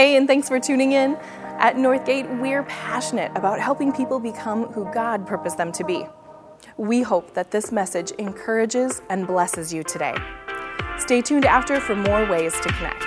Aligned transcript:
Hey, 0.00 0.16
and 0.16 0.26
thanks 0.26 0.48
for 0.48 0.58
tuning 0.58 0.92
in. 0.92 1.14
At 1.58 1.76
Northgate, 1.76 2.40
we're 2.40 2.62
passionate 2.62 3.30
about 3.36 3.60
helping 3.60 3.92
people 3.92 4.18
become 4.18 4.64
who 4.72 4.90
God 4.94 5.26
purposed 5.26 5.58
them 5.58 5.72
to 5.72 5.84
be. 5.84 6.06
We 6.78 7.02
hope 7.02 7.34
that 7.34 7.50
this 7.50 7.70
message 7.70 8.10
encourages 8.12 9.02
and 9.10 9.26
blesses 9.26 9.74
you 9.74 9.82
today. 9.82 10.14
Stay 10.96 11.20
tuned 11.20 11.44
after 11.44 11.78
for 11.80 11.94
more 11.94 12.24
ways 12.30 12.54
to 12.60 12.72
connect. 12.72 13.04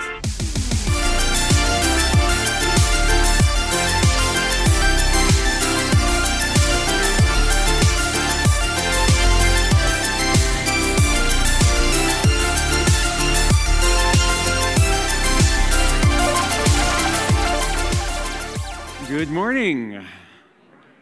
Good 19.13 19.29
morning. 19.29 20.03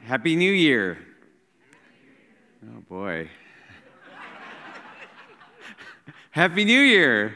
Happy 0.03 0.35
New 0.35 0.51
Year. 0.51 0.97
Oh 2.61 2.81
boy. 2.89 3.29
Happy 6.31 6.65
New 6.65 6.81
Year. 6.81 7.33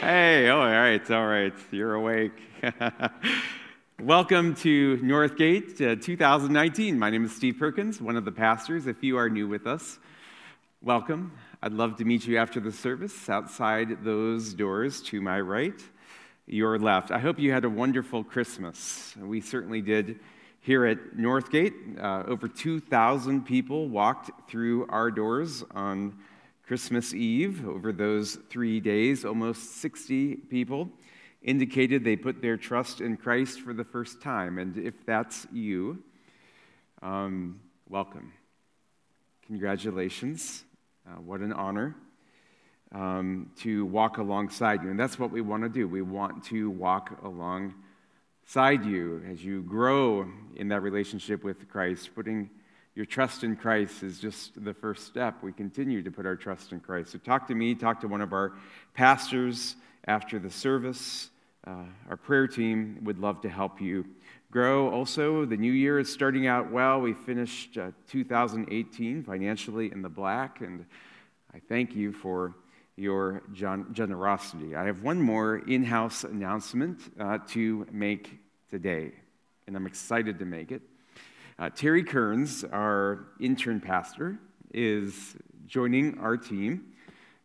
Hey, 0.00 0.48
oh, 0.48 0.58
all 0.58 0.66
right, 0.66 1.10
all 1.12 1.24
right. 1.24 1.52
You're 1.70 1.94
awake. 1.94 2.32
Welcome 4.02 4.56
to 4.56 4.96
Northgate 5.04 5.80
uh, 5.80 6.02
2019. 6.02 6.98
My 6.98 7.08
name 7.08 7.24
is 7.24 7.36
Steve 7.36 7.54
Perkins, 7.56 8.00
one 8.00 8.16
of 8.16 8.24
the 8.24 8.32
pastors. 8.32 8.88
If 8.88 9.04
you 9.04 9.18
are 9.18 9.30
new 9.30 9.46
with 9.46 9.68
us, 9.68 10.00
welcome. 10.82 11.30
I'd 11.62 11.74
love 11.74 11.94
to 11.98 12.04
meet 12.04 12.26
you 12.26 12.38
after 12.38 12.58
the 12.58 12.72
service 12.72 13.30
outside 13.30 14.02
those 14.02 14.52
doors 14.52 15.00
to 15.02 15.20
my 15.20 15.40
right 15.40 15.80
your 16.52 16.78
left. 16.78 17.12
I 17.12 17.18
hope 17.18 17.38
you 17.38 17.52
had 17.52 17.64
a 17.64 17.70
wonderful 17.70 18.24
Christmas. 18.24 19.14
We 19.16 19.40
certainly 19.40 19.80
did 19.80 20.18
here 20.60 20.84
at 20.84 21.16
Northgate. 21.16 22.02
Uh, 22.02 22.24
over 22.26 22.48
2,000 22.48 23.46
people 23.46 23.88
walked 23.88 24.50
through 24.50 24.86
our 24.88 25.12
doors 25.12 25.62
on 25.70 26.18
Christmas 26.66 27.14
Eve 27.14 27.68
over 27.68 27.92
those 27.92 28.36
three 28.48 28.80
days. 28.80 29.24
Almost 29.24 29.76
60 29.80 30.36
people 30.36 30.90
indicated 31.42 32.02
they 32.02 32.16
put 32.16 32.42
their 32.42 32.56
trust 32.56 33.00
in 33.00 33.16
Christ 33.16 33.60
for 33.60 33.72
the 33.72 33.84
first 33.84 34.20
time. 34.20 34.58
And 34.58 34.76
if 34.76 35.06
that's 35.06 35.46
you, 35.52 36.02
um, 37.00 37.60
welcome. 37.88 38.32
Congratulations. 39.46 40.64
Uh, 41.06 41.20
what 41.20 41.40
an 41.40 41.52
honor 41.52 41.94
um, 42.92 43.50
to 43.58 43.84
walk 43.86 44.18
alongside 44.18 44.82
you. 44.82 44.90
And 44.90 44.98
that's 44.98 45.18
what 45.18 45.30
we 45.30 45.40
want 45.40 45.62
to 45.62 45.68
do. 45.68 45.86
We 45.86 46.02
want 46.02 46.44
to 46.44 46.70
walk 46.70 47.18
alongside 47.22 48.84
you 48.84 49.22
as 49.30 49.44
you 49.44 49.62
grow 49.62 50.28
in 50.56 50.68
that 50.68 50.82
relationship 50.82 51.44
with 51.44 51.68
Christ. 51.68 52.10
Putting 52.14 52.50
your 52.94 53.06
trust 53.06 53.44
in 53.44 53.54
Christ 53.54 54.02
is 54.02 54.18
just 54.18 54.62
the 54.64 54.74
first 54.74 55.06
step. 55.06 55.42
We 55.42 55.52
continue 55.52 56.02
to 56.02 56.10
put 56.10 56.26
our 56.26 56.36
trust 56.36 56.72
in 56.72 56.80
Christ. 56.80 57.12
So 57.12 57.18
talk 57.18 57.46
to 57.48 57.54
me, 57.54 57.74
talk 57.74 58.00
to 58.00 58.08
one 58.08 58.20
of 58.20 58.32
our 58.32 58.52
pastors 58.94 59.76
after 60.06 60.38
the 60.38 60.50
service. 60.50 61.30
Uh, 61.66 61.84
our 62.08 62.16
prayer 62.16 62.48
team 62.48 62.98
would 63.02 63.18
love 63.18 63.40
to 63.42 63.48
help 63.48 63.80
you 63.80 64.04
grow. 64.50 64.90
Also, 64.90 65.44
the 65.44 65.56
new 65.56 65.70
year 65.70 66.00
is 66.00 66.12
starting 66.12 66.48
out 66.48 66.72
well. 66.72 67.00
We 67.00 67.12
finished 67.12 67.78
uh, 67.78 67.92
2018 68.08 69.22
financially 69.22 69.92
in 69.92 70.02
the 70.02 70.08
black, 70.08 70.60
and 70.60 70.84
I 71.54 71.60
thank 71.68 71.94
you 71.94 72.12
for 72.12 72.54
your 72.96 73.42
generosity. 73.52 74.76
I 74.76 74.84
have 74.84 75.02
one 75.02 75.20
more 75.20 75.58
in 75.58 75.84
house 75.84 76.24
announcement 76.24 77.00
uh, 77.18 77.38
to 77.48 77.86
make 77.90 78.38
today, 78.68 79.12
and 79.66 79.76
I'm 79.76 79.86
excited 79.86 80.38
to 80.38 80.44
make 80.44 80.70
it. 80.72 80.82
Uh, 81.58 81.70
Terry 81.70 82.02
Kearns, 82.02 82.64
our 82.64 83.26
intern 83.38 83.80
pastor, 83.80 84.38
is 84.72 85.36
joining 85.66 86.18
our 86.18 86.36
team 86.36 86.92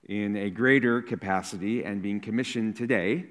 in 0.08 0.36
a 0.36 0.50
greater 0.50 1.02
capacity 1.02 1.84
and 1.84 2.02
being 2.02 2.19
commissioned 2.19 2.75
today 2.75 3.25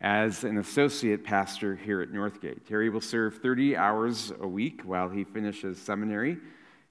as 0.00 0.44
an 0.44 0.58
associate 0.58 1.24
pastor 1.24 1.74
here 1.74 2.00
at 2.00 2.10
Northgate. 2.10 2.64
Terry 2.66 2.88
will 2.88 3.00
serve 3.00 3.38
30 3.38 3.76
hours 3.76 4.32
a 4.40 4.46
week 4.46 4.82
while 4.84 5.08
he 5.08 5.24
finishes 5.24 5.78
seminary 5.78 6.38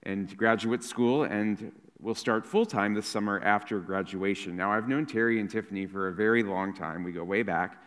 and 0.03 0.35
graduate 0.35 0.83
school 0.83 1.23
and 1.23 1.71
will 1.99 2.15
start 2.15 2.45
full 2.45 2.65
time 2.65 2.93
this 2.93 3.07
summer 3.07 3.39
after 3.39 3.79
graduation. 3.79 4.55
Now, 4.55 4.71
I've 4.71 4.87
known 4.87 5.05
Terry 5.05 5.39
and 5.39 5.49
Tiffany 5.49 5.85
for 5.85 6.07
a 6.07 6.13
very 6.13 6.43
long 6.43 6.73
time. 6.73 7.03
We 7.03 7.11
go 7.11 7.23
way 7.23 7.43
back. 7.43 7.81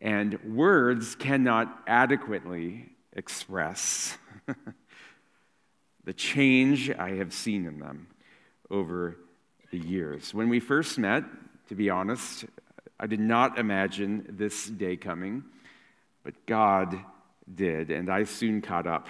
And 0.00 0.38
words 0.44 1.14
cannot 1.14 1.82
adequately 1.86 2.86
express 3.12 4.16
the 6.04 6.12
change 6.12 6.90
I 6.90 7.10
have 7.16 7.32
seen 7.32 7.66
in 7.66 7.78
them 7.78 8.08
over 8.70 9.16
the 9.70 9.78
years. 9.78 10.32
When 10.32 10.48
we 10.48 10.60
first 10.60 10.98
met, 10.98 11.24
to 11.68 11.74
be 11.74 11.90
honest, 11.90 12.44
I 12.98 13.06
did 13.06 13.20
not 13.20 13.58
imagine 13.58 14.26
this 14.28 14.66
day 14.66 14.96
coming, 14.96 15.44
but 16.24 16.34
God 16.46 16.98
did, 17.54 17.90
and 17.90 18.10
I 18.10 18.24
soon 18.24 18.60
caught 18.60 18.86
up. 18.86 19.08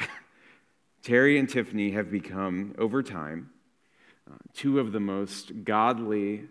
Terry 1.03 1.39
and 1.39 1.49
Tiffany 1.49 1.93
have 1.93 2.11
become, 2.11 2.75
over 2.79 3.03
time, 3.03 3.51
two 4.55 4.81
of 4.81 4.93
the 4.93 5.01
most 5.01 5.65
godly, 5.65 6.49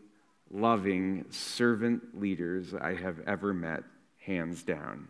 loving 0.52 1.26
servant 1.30 2.20
leaders 2.20 2.74
I 2.74 2.96
have 2.96 3.20
ever 3.28 3.54
met, 3.54 3.84
hands 4.18 4.64
down. 4.64 5.08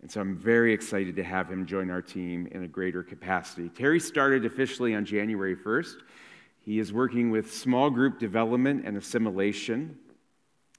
And 0.00 0.10
so 0.10 0.20
I'm 0.20 0.36
very 0.36 0.72
excited 0.72 1.16
to 1.16 1.22
have 1.22 1.48
him 1.48 1.64
join 1.64 1.90
our 1.90 2.02
team 2.02 2.48
in 2.50 2.64
a 2.64 2.68
greater 2.68 3.02
capacity. 3.02 3.68
Terry 3.68 4.00
started 4.00 4.44
officially 4.44 4.94
on 4.94 5.04
January 5.04 5.54
1st. 5.54 5.94
He 6.64 6.78
is 6.78 6.92
working 6.92 7.30
with 7.30 7.54
small 7.54 7.88
group 7.88 8.18
development 8.18 8.84
and 8.84 8.96
assimilation. 8.96 9.98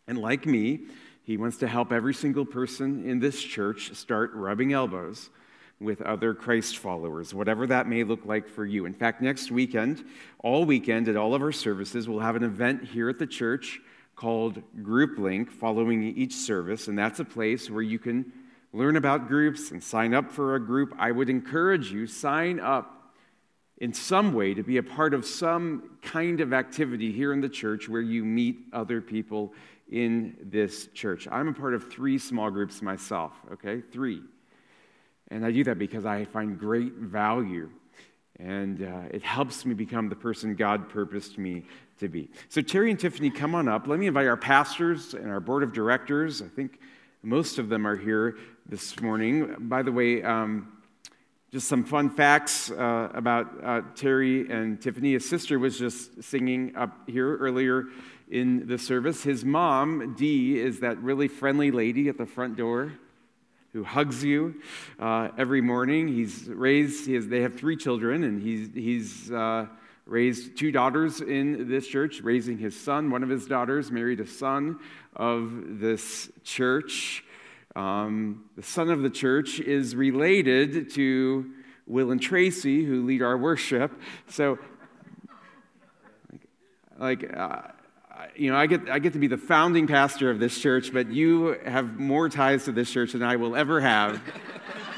And 0.08 0.18
like 0.18 0.46
me, 0.46 0.81
he 1.24 1.38
wants 1.38 1.58
to 1.58 1.68
help 1.68 1.94
every 1.94 2.13
single 2.13 2.46
person 2.46 3.09
in 3.09 3.19
this 3.19 3.42
church 3.42 3.94
start 3.96 4.31
rubbing 4.34 4.74
elbows 4.74 5.30
with 5.83 6.01
other 6.01 6.33
Christ 6.33 6.77
followers, 6.77 7.33
whatever 7.33 7.67
that 7.67 7.88
may 7.88 8.03
look 8.03 8.25
like 8.25 8.47
for 8.47 8.66
you. 8.66 8.85
In 8.85 8.94
fact, 8.94 9.21
next 9.21 9.51
weekend, 9.51 10.05
all 10.39 10.66
weekend 10.66 11.07
at 11.07 11.16
all 11.16 11.35
of 11.35 11.41
our 11.41 11.51
services, 11.51 12.07
we'll 12.07 12.19
have 12.19 12.35
an 12.35 12.44
event 12.44 12.83
here 12.83 13.09
at 13.09 13.19
the 13.19 13.27
church 13.27 13.79
called 14.16 14.61
Group 14.81 15.17
Link 15.17 15.51
following 15.51 16.03
each 16.03 16.33
service, 16.33 16.88
and 16.88 16.97
that's 16.97 17.19
a 17.19 17.25
place 17.25 17.69
where 17.69 17.81
you 17.81 17.99
can 17.99 18.31
learn 18.71 18.95
about 18.95 19.27
groups 19.27 19.71
and 19.71 19.83
sign 19.83 20.13
up 20.13 20.31
for 20.31 20.55
a 20.55 20.59
group. 20.59 20.94
I 20.97 21.11
would 21.11 21.29
encourage 21.29 21.91
you 21.91 22.07
sign 22.07 22.59
up 22.59 23.13
in 23.77 23.94
some 23.94 24.33
way 24.33 24.53
to 24.53 24.63
be 24.63 24.77
a 24.77 24.83
part 24.83 25.13
of 25.13 25.25
some 25.25 25.97
kind 26.01 26.41
of 26.41 26.53
activity 26.53 27.11
here 27.11 27.33
in 27.33 27.41
the 27.41 27.50
church 27.50 27.89
where 27.89 28.01
you 28.01 28.23
meet 28.23 28.57
other 28.71 29.01
people 29.01 29.53
in 29.91 30.35
this 30.41 30.88
church. 30.94 31.27
I'm 31.31 31.47
a 31.50 31.53
part 31.53 31.73
of 31.73 31.91
three 31.91 32.17
small 32.17 32.50
groups 32.50 32.81
myself, 32.81 33.33
okay? 33.51 33.81
3. 33.81 34.21
And 35.29 35.45
I 35.45 35.51
do 35.51 35.63
that 35.66 35.79
because 35.79 36.06
I 36.06 36.25
find 36.25 36.59
great 36.59 36.94
value 36.94 37.69
and 38.39 38.81
uh, 38.81 39.01
it 39.11 39.22
helps 39.22 39.66
me 39.66 39.73
become 39.73 40.09
the 40.09 40.16
person 40.16 40.56
God 40.56 40.89
purposed 40.89 41.38
me 41.38 41.63
to 42.00 42.07
be. 42.07 42.29
So, 42.50 42.61
Terry 42.61 42.89
and 42.89 43.00
Tiffany, 43.00 43.29
come 43.29 43.53
on 43.56 43.67
up. 43.67 43.88
Let 43.88 44.00
me 44.00 44.07
invite 44.07 44.28
our 44.28 44.38
pastors 44.38 45.13
and 45.13 45.29
our 45.29 45.39
board 45.39 45.63
of 45.63 45.72
directors. 45.72 46.41
I 46.41 46.47
think 46.47 46.79
most 47.22 47.59
of 47.59 47.69
them 47.69 47.85
are 47.85 47.95
here 47.95 48.38
this 48.67 49.00
morning. 49.00 49.56
By 49.59 49.83
the 49.83 49.91
way, 49.91 50.23
um, 50.23 50.81
just 51.51 51.67
some 51.67 51.83
fun 51.83 52.09
facts 52.09 52.72
uh, 52.72 53.09
about 53.13 53.63
uh, 53.63 53.81
Terry 53.95 54.50
and 54.50 54.81
Tiffany. 54.81 55.13
His 55.13 55.29
sister 55.29 55.59
was 55.59 55.78
just 55.78 56.23
singing 56.23 56.75
up 56.75 57.07
here 57.07 57.38
earlier 57.38 57.85
in 58.31 58.66
the 58.66 58.79
service. 58.79 59.22
His 59.22 59.45
mom, 59.45 60.16
Dee, 60.17 60.59
is 60.59 60.79
that 60.79 60.97
really 60.97 61.28
friendly 61.28 61.69
lady 61.69 62.09
at 62.09 62.17
the 62.17 62.25
front 62.25 62.57
door 62.57 62.94
who 63.73 63.84
hugs 63.84 64.24
you 64.24 64.62
uh, 65.00 65.30
every 65.38 65.62
morning. 65.62 66.07
He's 66.07 66.48
raised, 66.48 67.07
he 67.07 67.15
has, 67.15 67.27
they 67.27 67.42
have 67.42 67.56
three 67.56 67.75
children, 67.75 68.24
and 68.24 68.42
he's, 68.42 68.69
he's 68.74 69.31
uh, 69.31 69.65
raised 70.06 70.57
two 70.57 70.71
daughters 70.71 71.21
in 71.21 71.68
this 71.68 71.88
church, 71.88 72.21
raising 72.21 72.59
his 72.59 72.80
son. 72.80 73.09
One 73.09 73.24
of 73.24 73.30
his 73.30 73.48
daughters 73.48 73.92
married 73.92 74.19
a 74.19 74.27
son 74.27 74.80
of 75.15 75.80
this 75.80 76.30
church. 76.44 77.24
Um, 77.75 78.45
the 78.56 78.63
son 78.63 78.92
of 78.92 79.01
the 79.01 79.09
church 79.09 79.59
is 79.59 79.95
related 79.95 80.92
to 80.92 81.51
Will 81.88 82.12
and 82.12 82.21
Tracy, 82.21 82.86
who 82.86 83.03
lead 83.03 83.24
our 83.24 83.38
worship. 83.38 84.00
So, 84.27 84.59
like, 87.00 87.36
uh, 87.36 87.62
you 88.36 88.51
know, 88.51 88.57
I 88.57 88.68
get, 88.68 88.89
I 88.89 89.00
get 89.00 89.13
to 89.13 89.19
be 89.19 89.27
the 89.27 89.38
founding 89.38 89.88
pastor 89.88 90.30
of 90.30 90.39
this 90.39 90.57
church, 90.60 90.94
but 90.94 91.12
you 91.12 91.57
have 91.65 92.00
more 92.00 92.30
ties 92.30 92.65
to 92.65 92.71
this 92.71 92.92
church 92.92 93.13
than 93.13 93.24
I 93.24 93.36
will 93.36 93.56
ever 93.56 93.81
have 93.81 94.21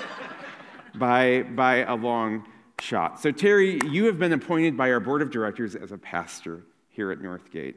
by, 0.95 1.43
by 1.43 1.77
a 1.77 1.95
long 1.95 2.45
shot. 2.79 3.19
So, 3.21 3.31
Terry, 3.31 3.79
you 3.89 4.05
have 4.05 4.19
been 4.19 4.33
appointed 4.33 4.77
by 4.77 4.91
our 4.91 4.99
board 4.99 5.21
of 5.21 5.31
directors 5.31 5.75
as 5.75 5.91
a 5.91 5.97
pastor 5.97 6.63
here 6.89 7.11
at 7.11 7.19
Northgate. 7.19 7.75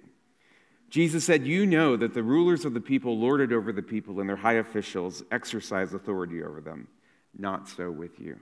Jesus 0.90 1.25
said, 1.25 1.46
You 1.46 1.67
know 1.67 1.96
that 1.96 2.14
the 2.14 2.23
rulers 2.23 2.64
of 2.64 2.75
the 2.75 2.81
people 2.81 3.19
lord 3.19 3.40
it 3.40 3.52
over 3.52 3.73
the 3.73 3.82
people, 3.82 4.20
and 4.20 4.29
their 4.29 4.37
high 4.37 4.55
officials 4.55 5.23
exercise 5.31 5.93
authority 5.93 6.43
over 6.43 6.61
them. 6.61 6.88
Not 7.37 7.69
so 7.69 7.90
with 7.90 8.19
you. 8.19 8.38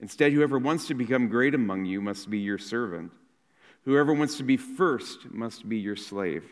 Instead, 0.00 0.32
whoever 0.32 0.58
wants 0.58 0.86
to 0.88 0.94
become 0.94 1.28
great 1.28 1.54
among 1.54 1.84
you 1.84 2.00
must 2.00 2.28
be 2.28 2.38
your 2.38 2.58
servant. 2.58 3.12
Whoever 3.84 4.14
wants 4.14 4.36
to 4.38 4.42
be 4.42 4.56
first 4.56 5.30
must 5.30 5.68
be 5.68 5.76
your 5.76 5.96
slave, 5.96 6.44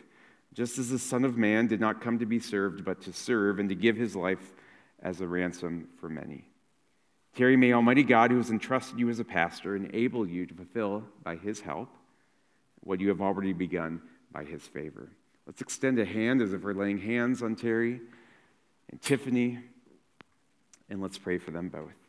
just 0.53 0.77
as 0.77 0.89
the 0.89 0.99
Son 0.99 1.25
of 1.25 1.37
Man 1.37 1.67
did 1.67 1.79
not 1.79 2.01
come 2.01 2.19
to 2.19 2.25
be 2.25 2.39
served, 2.39 2.85
but 2.85 3.01
to 3.01 3.13
serve 3.13 3.59
and 3.59 3.69
to 3.69 3.75
give 3.75 3.95
his 3.95 4.15
life 4.15 4.53
as 5.01 5.19
a 5.19 5.27
ransom 5.27 5.87
for 5.99 6.09
many. 6.09 6.45
Terry, 7.35 7.57
may 7.57 7.73
Almighty 7.73 8.03
God, 8.03 8.29
who 8.29 8.37
has 8.37 8.51
entrusted 8.51 8.99
you 8.99 9.09
as 9.09 9.19
a 9.19 9.25
pastor, 9.25 9.75
enable 9.75 10.27
you 10.27 10.45
to 10.45 10.53
fulfill 10.53 11.03
by 11.23 11.35
his 11.35 11.61
help 11.61 11.89
what 12.81 12.99
you 12.99 13.09
have 13.09 13.21
already 13.21 13.53
begun 13.53 14.01
by 14.31 14.43
his 14.43 14.61
favor. 14.61 15.09
Let's 15.47 15.61
extend 15.61 15.97
a 15.97 16.05
hand 16.05 16.41
as 16.41 16.53
if 16.53 16.61
we're 16.61 16.73
laying 16.73 16.99
hands 16.99 17.41
on 17.41 17.55
Terry 17.55 17.99
and 18.91 19.01
Tiffany, 19.01 19.59
and 20.89 21.01
let's 21.01 21.17
pray 21.17 21.39
for 21.39 21.49
them 21.49 21.69
both. 21.69 22.02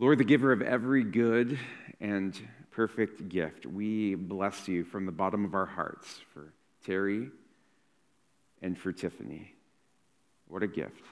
Lord, 0.00 0.18
the 0.18 0.24
giver 0.24 0.52
of 0.52 0.62
every 0.62 1.02
good 1.02 1.58
and 2.00 2.38
perfect 2.70 3.28
gift, 3.28 3.66
we 3.66 4.14
bless 4.14 4.68
you 4.68 4.84
from 4.84 5.06
the 5.06 5.12
bottom 5.12 5.44
of 5.44 5.54
our 5.54 5.66
hearts 5.66 6.20
for 6.32 6.52
Terry 6.86 7.30
and 8.62 8.78
for 8.78 8.92
Tiffany. 8.92 9.56
What 10.46 10.62
a 10.62 10.68
gift. 10.68 11.02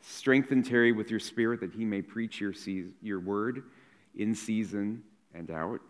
Strengthen 0.00 0.62
Terry 0.62 0.92
with 0.92 1.10
your 1.10 1.20
spirit 1.20 1.60
that 1.60 1.74
he 1.74 1.84
may 1.84 2.00
preach 2.00 2.40
your, 2.40 2.54
your 3.02 3.20
word 3.20 3.64
in 4.16 4.34
season 4.34 5.02
and 5.34 5.50
out. 5.50 5.82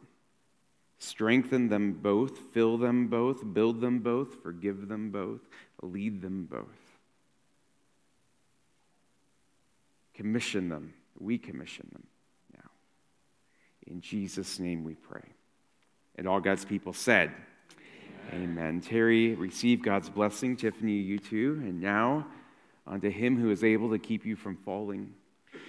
Strengthen 0.99 1.69
them 1.69 1.93
both, 1.93 2.37
fill 2.53 2.79
them 2.79 3.07
both, 3.07 3.55
build 3.55 3.81
them 3.81 4.01
both, 4.01 4.43
forgive 4.43 4.89
them 4.89 5.13
both, 5.13 5.41
lead 5.83 6.21
them 6.21 6.49
both. 6.51 6.67
Commission 10.15 10.69
them. 10.69 10.93
We 11.21 11.39
commission 11.39 11.89
them 11.93 12.07
now. 12.55 12.71
In 13.87 14.01
Jesus' 14.01 14.59
name 14.59 14.83
we 14.85 14.95
pray. 14.95 15.23
And 16.17 16.27
all 16.27 16.41
God's 16.41 16.65
people 16.65 16.93
said, 16.93 17.33
Amen. 18.33 18.43
Amen. 18.43 18.81
Terry, 18.81 19.35
receive 19.35 19.83
God's 19.83 20.09
blessing. 20.09 20.57
Tiffany, 20.57 20.93
you 20.93 21.19
too. 21.19 21.61
And 21.63 21.81
now, 21.81 22.27
unto 22.87 23.11
him 23.11 23.41
who 23.41 23.51
is 23.51 23.65
able 23.65 23.91
to 23.91 23.99
keep 23.99 24.25
you 24.27 24.37
from 24.37 24.57
falling 24.57 25.15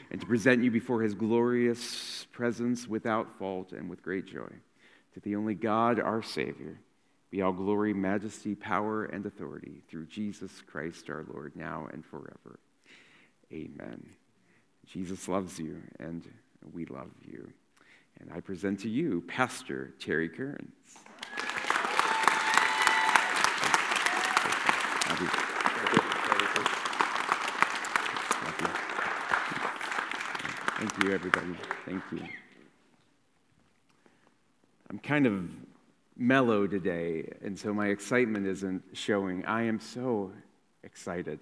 and 0.10 0.20
to 0.20 0.28
present 0.28 0.64
you 0.64 0.72
before 0.72 1.02
his 1.02 1.14
glorious 1.14 2.26
presence 2.32 2.88
without 2.88 3.38
fault 3.40 3.72
and 3.72 3.90
with 3.90 4.04
great 4.04 4.26
joy. 4.26 4.50
To 5.14 5.20
the 5.22 5.36
only 5.36 5.56
God, 5.56 6.00
our 6.00 6.22
Savior, 6.22 6.80
be 7.30 7.42
all 7.42 7.54
glory, 7.54 7.94
majesty, 7.94 8.56
power, 8.56 9.06
and 9.06 9.26
authority 9.26 9.82
through 9.90 10.06
Jesus 10.08 10.62
Christ 10.68 11.10
our 11.10 11.26
Lord, 11.34 11.56
now 11.56 11.88
and 11.92 12.06
forever. 12.06 12.60
Amen. 13.52 14.21
Jesus 14.88 15.28
loves 15.28 15.60
you, 15.60 15.82
and 16.00 16.28
we 16.74 16.86
love 16.86 17.12
you. 17.26 17.52
And 18.20 18.32
I 18.34 18.40
present 18.40 18.80
to 18.82 18.90
you 18.90 19.24
Pastor 19.28 19.94
Terry 20.00 20.30
Kearns. 20.30 20.72
Thank 30.82 31.04
you, 31.04 31.12
everybody. 31.14 31.54
Thank 31.86 32.04
you. 32.12 32.28
I'm 34.90 34.98
kind 34.98 35.28
of 35.28 35.48
mellow 36.18 36.66
today, 36.66 37.32
and 37.44 37.58
so 37.58 37.72
my 37.72 37.90
excitement 37.90 38.48
isn't 38.48 38.84
showing. 38.94 39.46
I 39.46 39.62
am 39.64 39.80
so 39.80 40.32
excited. 40.84 41.40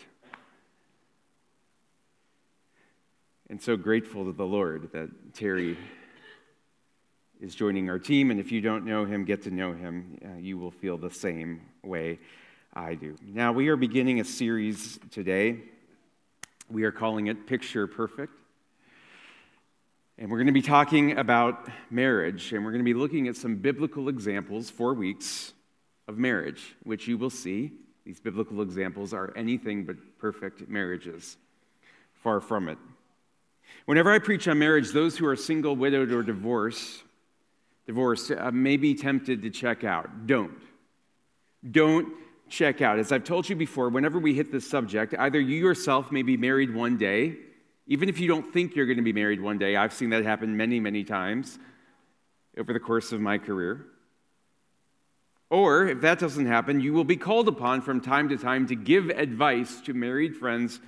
And 3.52 3.60
so 3.60 3.76
grateful 3.76 4.26
to 4.26 4.32
the 4.32 4.46
Lord 4.46 4.92
that 4.94 5.10
Terry 5.34 5.76
is 7.42 7.56
joining 7.56 7.90
our 7.90 7.98
team. 7.98 8.30
And 8.30 8.40
if 8.40 8.52
you 8.52 8.62
don't 8.62 8.86
know 8.86 9.06
him, 9.06 9.26
get 9.26 9.42
to 9.44 9.52
know 9.52 9.74
him. 9.74 10.20
Uh, 10.24 10.38
you 10.38 10.60
will 10.60 10.70
feel 10.70 11.00
the 11.00 11.10
same 11.10 11.62
way 11.84 12.20
I 12.76 12.94
do. 12.94 13.16
Now, 13.26 13.52
we 13.52 13.70
are 13.70 13.76
beginning 13.76 14.20
a 14.20 14.24
series 14.24 15.00
today. 15.10 15.64
We 16.70 16.84
are 16.84 16.92
calling 16.92 17.26
it 17.26 17.48
Picture 17.48 17.88
Perfect. 17.88 18.34
And 20.20 20.30
we're 20.30 20.38
going 20.38 20.46
to 20.46 20.54
be 20.54 20.62
talking 20.62 21.18
about 21.18 21.70
marriage, 21.90 22.54
and 22.54 22.64
we're 22.64 22.72
going 22.72 22.84
to 22.84 22.94
be 22.94 22.94
looking 22.94 23.28
at 23.28 23.36
some 23.36 23.56
biblical 23.56 24.10
examples, 24.10 24.70
four 24.70 24.94
weeks 24.94 25.54
of 26.08 26.20
marriage, 26.20 26.76
which 26.84 27.08
you 27.08 27.18
will 27.18 27.32
see. 27.32 27.72
These 28.06 28.20
biblical 28.20 28.62
examples 28.62 29.12
are 29.12 29.34
anything 29.36 29.86
but 29.86 29.96
perfect 30.20 30.70
marriages. 30.70 31.38
Far 32.14 32.42
from 32.42 32.70
it. 32.70 32.78
Whenever 33.86 34.12
I 34.12 34.20
preach 34.20 34.48
on 34.48 34.60
marriage, 34.60 34.92
those 34.92 35.18
who 35.18 35.26
are 35.26 35.36
single, 35.36 35.76
widowed, 35.76 36.12
or 36.12 36.24
divorced, 36.24 37.04
divorced 37.88 38.32
uh, 38.32 38.52
may 38.52 38.78
be 38.78 38.94
tempted 38.94 39.42
to 39.42 39.50
check 39.50 39.84
out. 39.84 40.28
Don't. 40.28 40.62
Don't 41.72 42.14
check 42.50 42.82
out. 42.82 43.00
As 43.00 43.12
I've 43.12 43.24
told 43.24 43.50
you 43.50 43.56
before, 43.56 43.90
whenever 43.90 44.20
we 44.20 44.34
hit 44.34 44.52
this 44.52 44.70
subject, 44.70 45.16
either 45.18 45.40
you 45.40 45.58
yourself 45.58 46.12
may 46.12 46.22
be 46.22 46.38
married 46.38 46.74
one 46.74 46.98
day 46.98 47.38
even 47.90 48.08
if 48.08 48.20
you 48.20 48.28
don't 48.28 48.54
think 48.54 48.76
you're 48.76 48.86
going 48.86 48.98
to 48.98 49.04
be 49.04 49.12
married 49.12 49.42
one 49.42 49.58
day, 49.58 49.76
I've 49.76 49.94
seen 49.94 50.12
that 50.12 50.24
happen 50.24 50.56
many, 50.56 50.80
many 50.80 51.04
times 51.04 51.58
over 52.56 52.72
the 52.72 52.80
course 52.80 53.12
of 53.12 53.20
my 53.20 53.40
career. 53.40 53.84
Or 55.50 55.88
if 55.88 56.02
that 56.02 56.20
doesn't 56.20 56.46
happen, 56.46 56.80
you 56.80 56.94
will 56.94 57.04
be 57.04 57.18
called 57.18 57.48
upon 57.48 57.82
from 57.82 58.00
time 58.00 58.30
to 58.30 58.38
time 58.38 58.68
to 58.68 58.76
give 58.76 59.10
advice 59.10 59.82
to 59.82 59.96
married 59.96 60.38
friends 60.38 60.80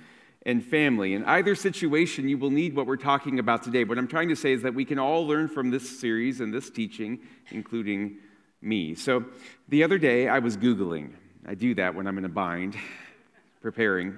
and 0.44 0.64
family. 0.64 1.14
In 1.14 1.24
either 1.24 1.54
situation, 1.54 2.28
you 2.28 2.38
will 2.38 2.50
need 2.50 2.74
what 2.74 2.86
we're 2.86 2.96
talking 2.96 3.38
about 3.38 3.62
today. 3.62 3.84
What 3.84 3.98
I'm 3.98 4.08
trying 4.08 4.28
to 4.28 4.36
say 4.36 4.52
is 4.52 4.62
that 4.62 4.74
we 4.74 4.84
can 4.84 4.98
all 4.98 5.26
learn 5.26 5.48
from 5.48 5.70
this 5.70 6.00
series 6.00 6.40
and 6.40 6.52
this 6.52 6.70
teaching, 6.70 7.20
including 7.50 8.16
me. 8.60 8.94
So 8.94 9.24
the 9.68 9.84
other 9.84 9.98
day, 9.98 10.28
I 10.28 10.40
was 10.40 10.56
Googling. 10.56 11.12
I 11.46 11.54
do 11.54 11.74
that 11.76 11.94
when 11.94 12.06
I'm 12.06 12.18
in 12.18 12.24
a 12.24 12.28
bind, 12.28 12.76
preparing 13.60 14.16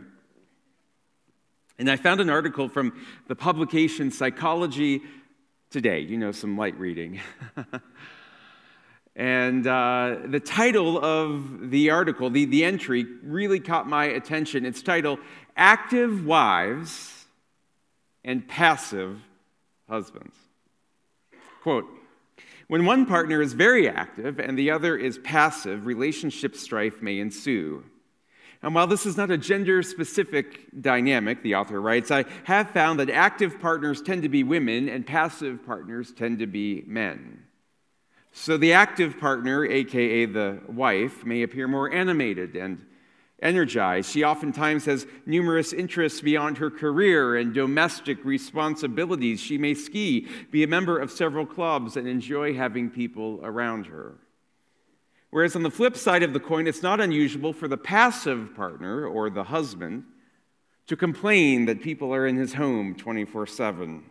and 1.78 1.90
I 1.90 1.96
found 1.96 2.20
an 2.20 2.30
article 2.30 2.68
from 2.68 2.92
the 3.26 3.34
publication 3.34 4.10
Psychology 4.10 5.02
Today, 5.70 6.00
you 6.00 6.16
know, 6.16 6.30
some 6.30 6.56
light 6.56 6.78
reading. 6.78 7.20
and 9.16 9.66
uh, 9.66 10.18
the 10.24 10.38
title 10.38 11.04
of 11.04 11.70
the 11.70 11.90
article, 11.90 12.30
the, 12.30 12.44
the 12.44 12.64
entry, 12.64 13.04
really 13.24 13.58
caught 13.58 13.88
my 13.88 14.04
attention. 14.04 14.64
It's 14.64 14.82
titled 14.82 15.18
Active 15.56 16.26
Wives 16.26 17.26
and 18.24 18.46
Passive 18.46 19.20
Husbands. 19.88 20.34
Quote, 21.62 21.86
when 22.66 22.86
one 22.86 23.06
partner 23.06 23.42
is 23.42 23.52
very 23.52 23.88
active 23.88 24.38
and 24.38 24.58
the 24.58 24.70
other 24.70 24.96
is 24.96 25.18
passive, 25.18 25.86
relationship 25.86 26.56
strife 26.56 27.02
may 27.02 27.18
ensue. 27.18 27.84
And 28.62 28.74
while 28.74 28.86
this 28.86 29.04
is 29.04 29.18
not 29.18 29.30
a 29.30 29.36
gender 29.36 29.82
specific 29.82 30.68
dynamic, 30.80 31.42
the 31.42 31.54
author 31.54 31.80
writes, 31.80 32.10
I 32.10 32.24
have 32.44 32.70
found 32.70 32.98
that 32.98 33.10
active 33.10 33.60
partners 33.60 34.00
tend 34.00 34.22
to 34.22 34.30
be 34.30 34.42
women 34.42 34.88
and 34.88 35.06
passive 35.06 35.64
partners 35.66 36.12
tend 36.12 36.38
to 36.38 36.46
be 36.46 36.82
men. 36.86 37.44
So 38.32 38.56
the 38.56 38.72
active 38.72 39.20
partner, 39.20 39.66
aka 39.66 40.24
the 40.24 40.60
wife, 40.66 41.26
may 41.26 41.42
appear 41.42 41.68
more 41.68 41.92
animated 41.92 42.56
and 42.56 42.84
energized. 43.44 44.10
She 44.10 44.24
oftentimes 44.24 44.86
has 44.86 45.06
numerous 45.26 45.72
interests 45.72 46.20
beyond 46.20 46.58
her 46.58 46.70
career 46.70 47.36
and 47.36 47.54
domestic 47.54 48.24
responsibilities. 48.24 49.40
She 49.40 49.58
may 49.58 49.74
ski, 49.74 50.26
be 50.50 50.64
a 50.64 50.68
member 50.68 50.98
of 50.98 51.12
several 51.12 51.46
clubs, 51.46 51.96
and 51.96 52.08
enjoy 52.08 52.54
having 52.54 52.90
people 52.90 53.38
around 53.42 53.86
her. 53.86 54.14
Whereas 55.30 55.54
on 55.54 55.62
the 55.62 55.70
flip 55.70 55.96
side 55.96 56.22
of 56.22 56.32
the 56.32 56.40
coin, 56.40 56.66
it's 56.66 56.82
not 56.82 57.00
unusual 57.00 57.52
for 57.52 57.68
the 57.68 57.76
passive 57.76 58.54
partner 58.54 59.06
or 59.06 59.28
the 59.28 59.44
husband 59.44 60.04
to 60.86 60.96
complain 60.96 61.66
that 61.66 61.82
people 61.82 62.14
are 62.14 62.26
in 62.26 62.36
his 62.36 62.54
home 62.54 62.94
24 62.94 63.46
7. 63.46 64.04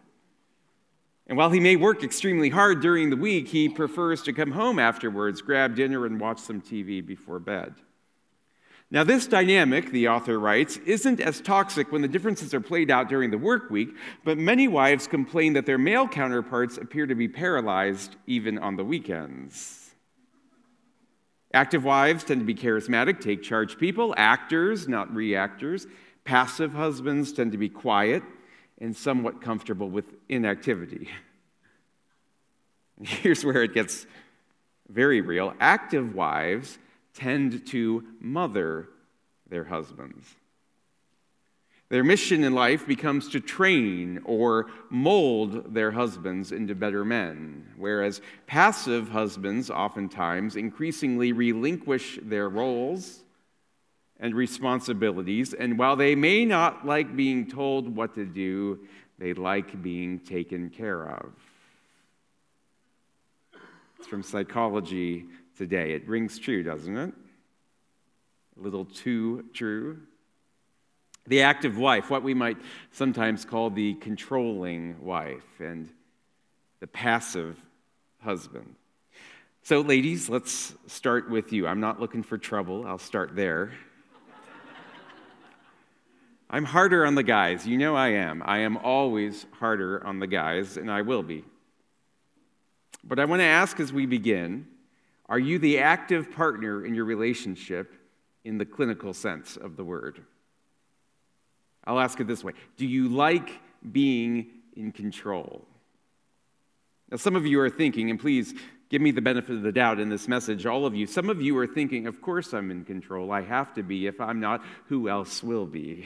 And 1.27 1.37
while 1.37 1.49
he 1.49 1.61
may 1.61 1.77
work 1.77 2.03
extremely 2.03 2.49
hard 2.49 2.81
during 2.81 3.09
the 3.09 3.15
week, 3.15 3.47
he 3.47 3.69
prefers 3.69 4.21
to 4.23 4.33
come 4.33 4.51
home 4.51 4.77
afterwards, 4.77 5.41
grab 5.41 5.75
dinner, 5.75 6.05
and 6.05 6.19
watch 6.19 6.39
some 6.39 6.59
TV 6.59 7.05
before 7.05 7.39
bed. 7.39 7.75
Now, 8.93 9.03
this 9.03 9.25
dynamic, 9.25 9.89
the 9.89 10.09
author 10.09 10.37
writes, 10.37 10.77
isn't 10.85 11.19
as 11.19 11.41
toxic 11.41 11.91
when 11.91 12.03
the 12.03 12.07
differences 12.07 12.53
are 12.53 12.61
played 12.61 12.91
out 12.91 13.09
during 13.09 13.31
the 13.31 13.39
work 13.39 13.71
week, 13.71 13.89
but 14.23 14.37
many 14.37 14.67
wives 14.67 15.07
complain 15.07 15.53
that 15.53 15.65
their 15.65 15.79
male 15.79 16.07
counterparts 16.07 16.77
appear 16.77 17.07
to 17.07 17.15
be 17.15 17.27
paralyzed 17.27 18.15
even 18.27 18.59
on 18.59 18.75
the 18.75 18.85
weekends. 18.85 19.95
Active 21.55 21.83
wives 21.83 22.23
tend 22.23 22.41
to 22.41 22.45
be 22.45 22.53
charismatic, 22.53 23.19
take 23.19 23.41
charge 23.41 23.79
people, 23.79 24.13
actors, 24.15 24.87
not 24.87 25.11
reactors. 25.11 25.87
Passive 26.23 26.73
husbands 26.73 27.33
tend 27.33 27.51
to 27.51 27.57
be 27.57 27.69
quiet 27.69 28.21
and 28.79 28.95
somewhat 28.95 29.41
comfortable 29.41 29.89
with 29.89 30.05
inactivity. 30.29 31.09
here's 33.01 33.43
where 33.43 33.63
it 33.63 33.73
gets 33.73 34.05
very 34.87 35.21
real. 35.21 35.55
Active 35.59 36.13
wives 36.13 36.77
tend 37.13 37.65
to 37.67 38.03
mother 38.19 38.89
their 39.49 39.65
husbands. 39.65 40.27
Their 41.89 42.03
mission 42.03 42.43
in 42.43 42.55
life 42.55 42.87
becomes 42.87 43.29
to 43.29 43.39
train 43.39 44.21
or 44.25 44.67
mold 44.89 45.75
their 45.75 45.91
husbands 45.91 46.51
into 46.51 46.73
better 46.73 47.05
men, 47.05 47.67
whereas 47.77 48.19
passive 48.47 49.09
husbands 49.09 49.69
oftentimes 49.69 50.55
increasingly 50.55 51.33
relinquish 51.33 52.17
their 52.23 52.49
roles 52.49 53.19
and 54.19 54.33
responsibilities, 54.33 55.53
and 55.53 55.77
while 55.77 55.95
they 55.95 56.15
may 56.15 56.45
not 56.45 56.85
like 56.85 57.15
being 57.15 57.47
told 57.47 57.95
what 57.95 58.15
to 58.15 58.25
do, 58.25 58.79
they 59.19 59.33
like 59.33 59.83
being 59.83 60.17
taken 60.19 60.69
care 60.69 61.09
of. 61.09 61.31
It's 63.99 64.07
from 64.07 64.23
psychology 64.23 65.25
today. 65.57 65.93
It 65.93 66.07
rings 66.07 66.39
true, 66.39 66.63
doesn't 66.63 66.97
it? 66.97 67.13
A 68.57 68.61
little 68.61 68.85
too 68.85 69.45
true. 69.53 69.99
The 71.27 71.43
active 71.43 71.77
wife, 71.77 72.09
what 72.09 72.23
we 72.23 72.33
might 72.33 72.57
sometimes 72.91 73.45
call 73.45 73.69
the 73.69 73.93
controlling 73.95 75.03
wife, 75.03 75.45
and 75.59 75.89
the 76.81 76.87
passive 76.87 77.57
husband. 78.21 78.75
So, 79.61 79.79
ladies, 79.79 80.27
let's 80.27 80.73
start 80.87 81.29
with 81.29 81.53
you. 81.53 81.65
I'm 81.65 81.79
not 81.79 82.01
looking 82.01 82.23
for 82.23 82.37
trouble, 82.37 82.85
I'll 82.85 82.97
start 82.97 83.35
there. 83.35 83.71
I'm 86.49 86.65
harder 86.65 87.05
on 87.05 87.15
the 87.15 87.23
guys. 87.23 87.65
You 87.65 87.77
know 87.77 87.95
I 87.95 88.09
am. 88.09 88.43
I 88.45 88.59
am 88.59 88.75
always 88.75 89.45
harder 89.59 90.05
on 90.05 90.19
the 90.19 90.27
guys, 90.27 90.75
and 90.75 90.91
I 90.91 91.03
will 91.03 91.23
be. 91.23 91.45
But 93.05 93.19
I 93.19 93.25
want 93.25 93.39
to 93.39 93.45
ask 93.45 93.79
as 93.79 93.93
we 93.93 94.05
begin 94.05 94.67
are 95.33 95.39
you 95.39 95.57
the 95.57 95.79
active 95.79 96.31
partner 96.31 96.85
in 96.85 96.93
your 96.93 97.05
relationship 97.05 97.91
in 98.43 98.59
the 98.59 98.65
clinical 98.65 99.15
sense 99.15 99.57
of 99.57 99.75
the 99.75 99.83
word? 99.83 100.23
I'll 101.85 101.99
ask 101.99 102.19
it 102.19 102.27
this 102.27 102.43
way 102.43 102.53
Do 102.77 102.85
you 102.85 103.07
like 103.07 103.49
being 103.91 104.45
in 104.75 104.91
control? 104.91 105.65
Now, 107.09 107.17
some 107.17 107.35
of 107.35 107.47
you 107.47 107.59
are 107.61 107.69
thinking, 107.71 108.11
and 108.11 108.19
please 108.19 108.53
give 108.89 109.01
me 109.01 109.09
the 109.09 109.23
benefit 109.23 109.55
of 109.55 109.63
the 109.63 109.71
doubt 109.71 109.99
in 109.99 110.07
this 110.07 110.27
message, 110.27 110.67
all 110.67 110.85
of 110.85 110.93
you, 110.93 111.07
some 111.07 111.31
of 111.31 111.41
you 111.41 111.57
are 111.57 111.65
thinking, 111.65 112.05
Of 112.05 112.21
course 112.21 112.53
I'm 112.53 112.69
in 112.69 112.85
control. 112.85 113.31
I 113.31 113.41
have 113.41 113.73
to 113.73 113.81
be. 113.81 114.05
If 114.05 114.21
I'm 114.21 114.39
not, 114.39 114.63
who 114.85 115.09
else 115.09 115.41
will 115.41 115.65
be? 115.65 116.05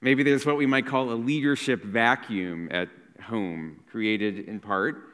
Maybe 0.00 0.22
there's 0.22 0.46
what 0.46 0.56
we 0.56 0.64
might 0.64 0.86
call 0.86 1.12
a 1.12 1.20
leadership 1.20 1.84
vacuum 1.84 2.70
at 2.70 2.88
home, 3.20 3.80
created 3.90 4.48
in 4.48 4.58
part 4.58 5.11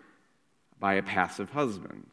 by 0.81 0.95
a 0.95 1.03
passive 1.03 1.51
husband. 1.51 2.07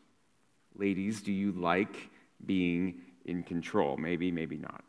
Ladies, 0.75 1.22
do 1.22 1.31
you 1.31 1.51
like 1.51 2.10
being 2.45 3.01
in 3.25 3.43
control? 3.43 3.98
Maybe, 3.98 4.31
maybe 4.31 4.57
not. 4.57 4.84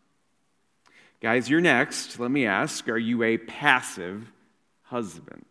Guys, 1.20 1.48
you're 1.48 1.60
next. 1.60 2.18
Let 2.18 2.30
me 2.30 2.46
ask 2.46 2.88
Are 2.88 2.98
you 2.98 3.22
a 3.22 3.38
passive 3.38 4.30
husband? 4.82 5.44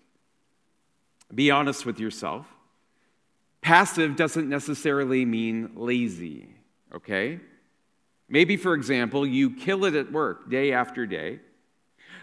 Be 1.33 1.51
honest 1.51 1.85
with 1.85 1.99
yourself. 1.99 2.45
Passive 3.61 4.15
doesn't 4.15 4.47
necessarily 4.47 5.25
mean 5.25 5.71
lazy, 5.75 6.49
okay? 6.93 7.39
Maybe, 8.29 8.57
for 8.57 8.75
example, 8.75 9.25
you 9.25 9.55
kill 9.55 9.85
it 9.85 9.95
at 9.95 10.11
work 10.11 10.49
day 10.51 10.71
after 10.71 11.07
day, 11.07 11.39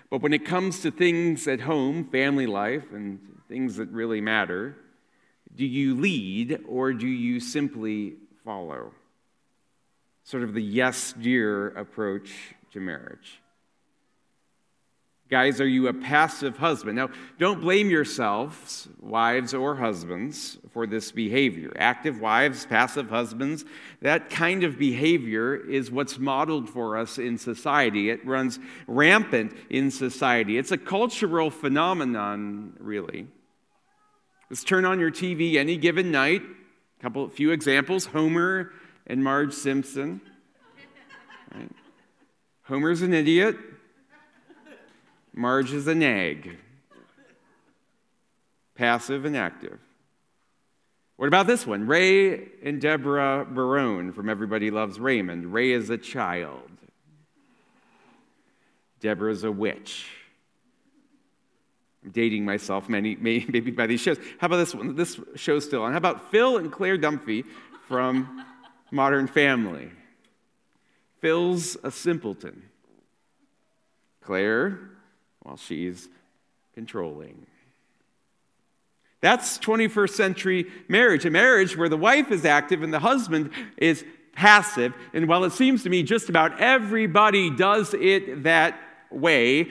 but 0.09 0.23
when 0.23 0.33
it 0.33 0.45
comes 0.45 0.81
to 0.83 0.91
things 0.93 1.49
at 1.49 1.61
home, 1.61 2.05
family 2.11 2.47
life, 2.47 2.93
and 2.93 3.19
things 3.49 3.77
that 3.77 3.89
really 3.89 4.21
matter, 4.21 4.77
do 5.55 5.67
you 5.67 5.95
lead 5.95 6.61
or 6.67 6.93
do 6.93 7.07
you 7.07 7.41
simply 7.41 8.15
follow? 8.45 8.93
Sort 10.25 10.43
of 10.43 10.55
the 10.55 10.63
yes, 10.63 11.13
dear 11.13 11.69
approach 11.69 12.55
to 12.73 12.81
marriage. 12.81 13.41
Guys, 15.33 15.63
are 15.63 15.67
you 15.67 15.89
a 15.89 15.95
passive 15.95 16.59
husband? 16.59 16.97
Now, 16.97 17.09
don't 17.39 17.63
blame 17.63 17.89
yourselves, 17.89 18.87
wives 19.01 19.55
or 19.55 19.75
husbands, 19.75 20.59
for 20.73 20.87
this 20.87 21.11
behavior. 21.11 21.73
Active 21.75 22.21
wives, 22.21 22.67
passive 22.67 23.09
husbands, 23.09 23.65
that 24.03 24.29
kind 24.29 24.63
of 24.63 24.79
behavior 24.79 25.57
is 25.57 25.91
what's 25.91 26.19
modeled 26.19 26.69
for 26.69 26.99
us 26.99 27.17
in 27.17 27.39
society. 27.39 28.11
It 28.11 28.27
runs 28.27 28.59
rampant 28.87 29.57
in 29.71 29.91
society. 29.91 30.59
It's 30.59 30.71
a 30.71 30.77
cultural 30.77 31.51
phenomenon, 31.51 32.75
really. 32.79 33.27
Let's 34.53 34.65
turn 34.65 34.85
on 34.85 35.01
your 35.01 35.11
TV 35.11 35.57
any 35.57 35.79
given 35.79 36.11
night. 36.11 36.43
A 36.43 37.03
couple, 37.03 37.27
few 37.31 37.53
examples 37.53 38.05
Homer 38.05 38.71
and 39.07 39.25
Marge 39.25 39.55
Simpson. 39.55 40.21
Right? 41.55 41.71
Homer's 42.65 43.01
an 43.01 43.15
idiot. 43.15 43.57
Marge 45.33 45.73
is 45.73 45.87
a 45.87 45.95
nag, 45.95 46.59
passive 48.75 49.25
and 49.25 49.39
active. 49.39 49.79
What 51.17 51.29
about 51.29 51.47
this 51.47 51.67
one? 51.67 51.87
Ray 51.87 52.49
and 52.63 52.79
Deborah 52.79 53.47
Barone 53.51 54.13
from 54.13 54.29
Everybody 54.29 54.71
Loves 54.71 55.01
Raymond. 55.01 55.55
Ray 55.55 55.73
is 55.73 55.89
a 55.89 55.97
child. 55.97 56.71
Deborah 59.01 59.33
is 59.33 59.45
a 59.45 59.51
witch. 59.51 60.22
I'm 62.05 62.11
dating 62.11 62.45
myself 62.45 62.89
many, 62.89 63.17
maybe 63.21 63.71
by 63.71 63.87
these 63.87 64.01
shows. 64.01 64.19
How 64.39 64.47
about 64.47 64.59
this 64.59 64.75
one? 64.75 64.97
This 64.97 65.21
show's 65.37 65.65
still 65.65 65.83
on. 65.83 65.93
How 65.93 65.99
about 65.99 66.31
Phil 66.31 66.59
and 66.59 66.71
Claire 66.71 66.99
Dunphy 66.99 67.45
from 67.89 68.45
Modern 68.91 69.27
Family? 69.27 69.91
Phil's 71.21 71.77
a 71.85 71.91
simpleton. 71.91 72.65
Claire 74.23 74.79
while 75.41 75.57
she's 75.57 76.09
controlling. 76.75 77.47
That's 79.21 79.59
21st 79.59 80.11
century 80.11 80.67
marriage, 80.89 81.25
a 81.25 81.31
marriage 81.31 81.77
where 81.77 81.89
the 81.89 81.97
wife 81.97 82.33
is 82.33 82.45
active 82.45 82.83
and 82.83 82.93
the 82.93 82.99
husband 82.99 83.51
is 83.77 84.05
passive. 84.33 84.95
And 85.13 85.29
while 85.29 85.45
it 85.45 85.53
seems 85.53 85.85
to 85.85 85.91
me 85.91 86.03
just 86.03 86.29
about 86.29 86.59
everybody 86.61 87.51
does 87.51 87.95
it 87.95 88.43
that 88.43 88.79
way, 89.11 89.69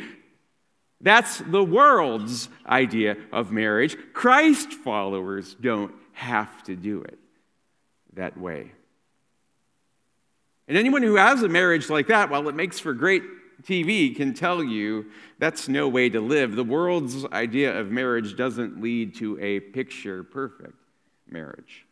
that's 1.02 1.40
the 1.40 1.64
world's 1.64 2.50
idea 2.66 3.18
of 3.32 3.52
marriage. 3.52 3.98
Christ 4.14 4.74
followers 4.74 5.56
don't 5.60 5.94
have 6.14 6.64
to 6.64 6.76
do 6.76 7.02
it 7.02 7.18
that 8.14 8.38
way. 8.38 8.72
And 10.68 10.78
anyone 10.78 11.04
who 11.04 11.16
has 11.16 11.44
a 11.44 11.50
marriage 11.50 11.90
like 11.90 12.08
that, 12.08 12.30
while 12.30 12.48
it 12.48 12.56
makes 12.56 12.80
for 12.80 12.94
great 12.94 13.24
TV 13.64 14.16
can 14.16 14.34
tell 14.34 14.64
you 14.64 15.08
that's 15.40 15.68
no 15.68 15.88
way 15.88 16.10
to 16.10 16.22
live. 16.22 16.56
The 16.56 16.64
world's 16.64 17.26
idea 17.26 17.78
of 17.78 17.92
marriage 17.92 18.36
doesn't 18.36 18.82
lead 18.82 19.16
to 19.16 19.40
a 19.40 19.60
picture 19.60 20.24
perfect 20.24 20.76
marriage. 21.28 21.86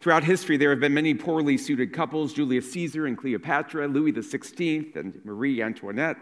Throughout 0.00 0.24
history, 0.24 0.56
there 0.56 0.70
have 0.70 0.80
been 0.80 0.94
many 0.94 1.14
poorly 1.14 1.56
suited 1.56 1.92
couples 1.92 2.32
Julius 2.32 2.70
Caesar 2.72 3.06
and 3.06 3.16
Cleopatra, 3.16 3.88
Louis 3.88 4.12
XVI 4.12 4.94
and 4.94 5.20
Marie 5.24 5.62
Antoinette, 5.62 6.18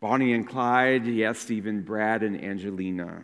Bonnie 0.00 0.32
and 0.32 0.46
Clyde, 0.48 1.06
yes, 1.06 1.50
even 1.50 1.82
Brad 1.82 2.22
and 2.22 2.42
Angelina 2.42 3.22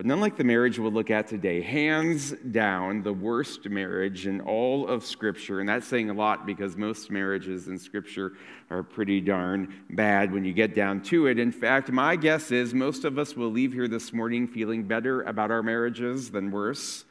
but 0.00 0.06
none 0.06 0.18
like 0.18 0.38
the 0.38 0.44
marriage 0.44 0.78
we'll 0.78 0.90
look 0.90 1.10
at 1.10 1.28
today. 1.28 1.60
Hands 1.60 2.32
down, 2.52 3.02
the 3.02 3.12
worst 3.12 3.68
marriage 3.68 4.26
in 4.26 4.40
all 4.40 4.88
of 4.88 5.04
Scripture. 5.04 5.60
And 5.60 5.68
that's 5.68 5.86
saying 5.86 6.08
a 6.08 6.14
lot 6.14 6.46
because 6.46 6.74
most 6.74 7.10
marriages 7.10 7.68
in 7.68 7.78
Scripture 7.78 8.32
are 8.70 8.82
pretty 8.82 9.20
darn 9.20 9.74
bad 9.90 10.32
when 10.32 10.42
you 10.42 10.54
get 10.54 10.74
down 10.74 11.02
to 11.02 11.26
it. 11.26 11.38
In 11.38 11.52
fact, 11.52 11.92
my 11.92 12.16
guess 12.16 12.50
is 12.50 12.72
most 12.72 13.04
of 13.04 13.18
us 13.18 13.36
will 13.36 13.50
leave 13.50 13.74
here 13.74 13.88
this 13.88 14.10
morning 14.10 14.48
feeling 14.48 14.84
better 14.84 15.20
about 15.24 15.50
our 15.50 15.62
marriages 15.62 16.30
than 16.30 16.50
worse 16.50 17.04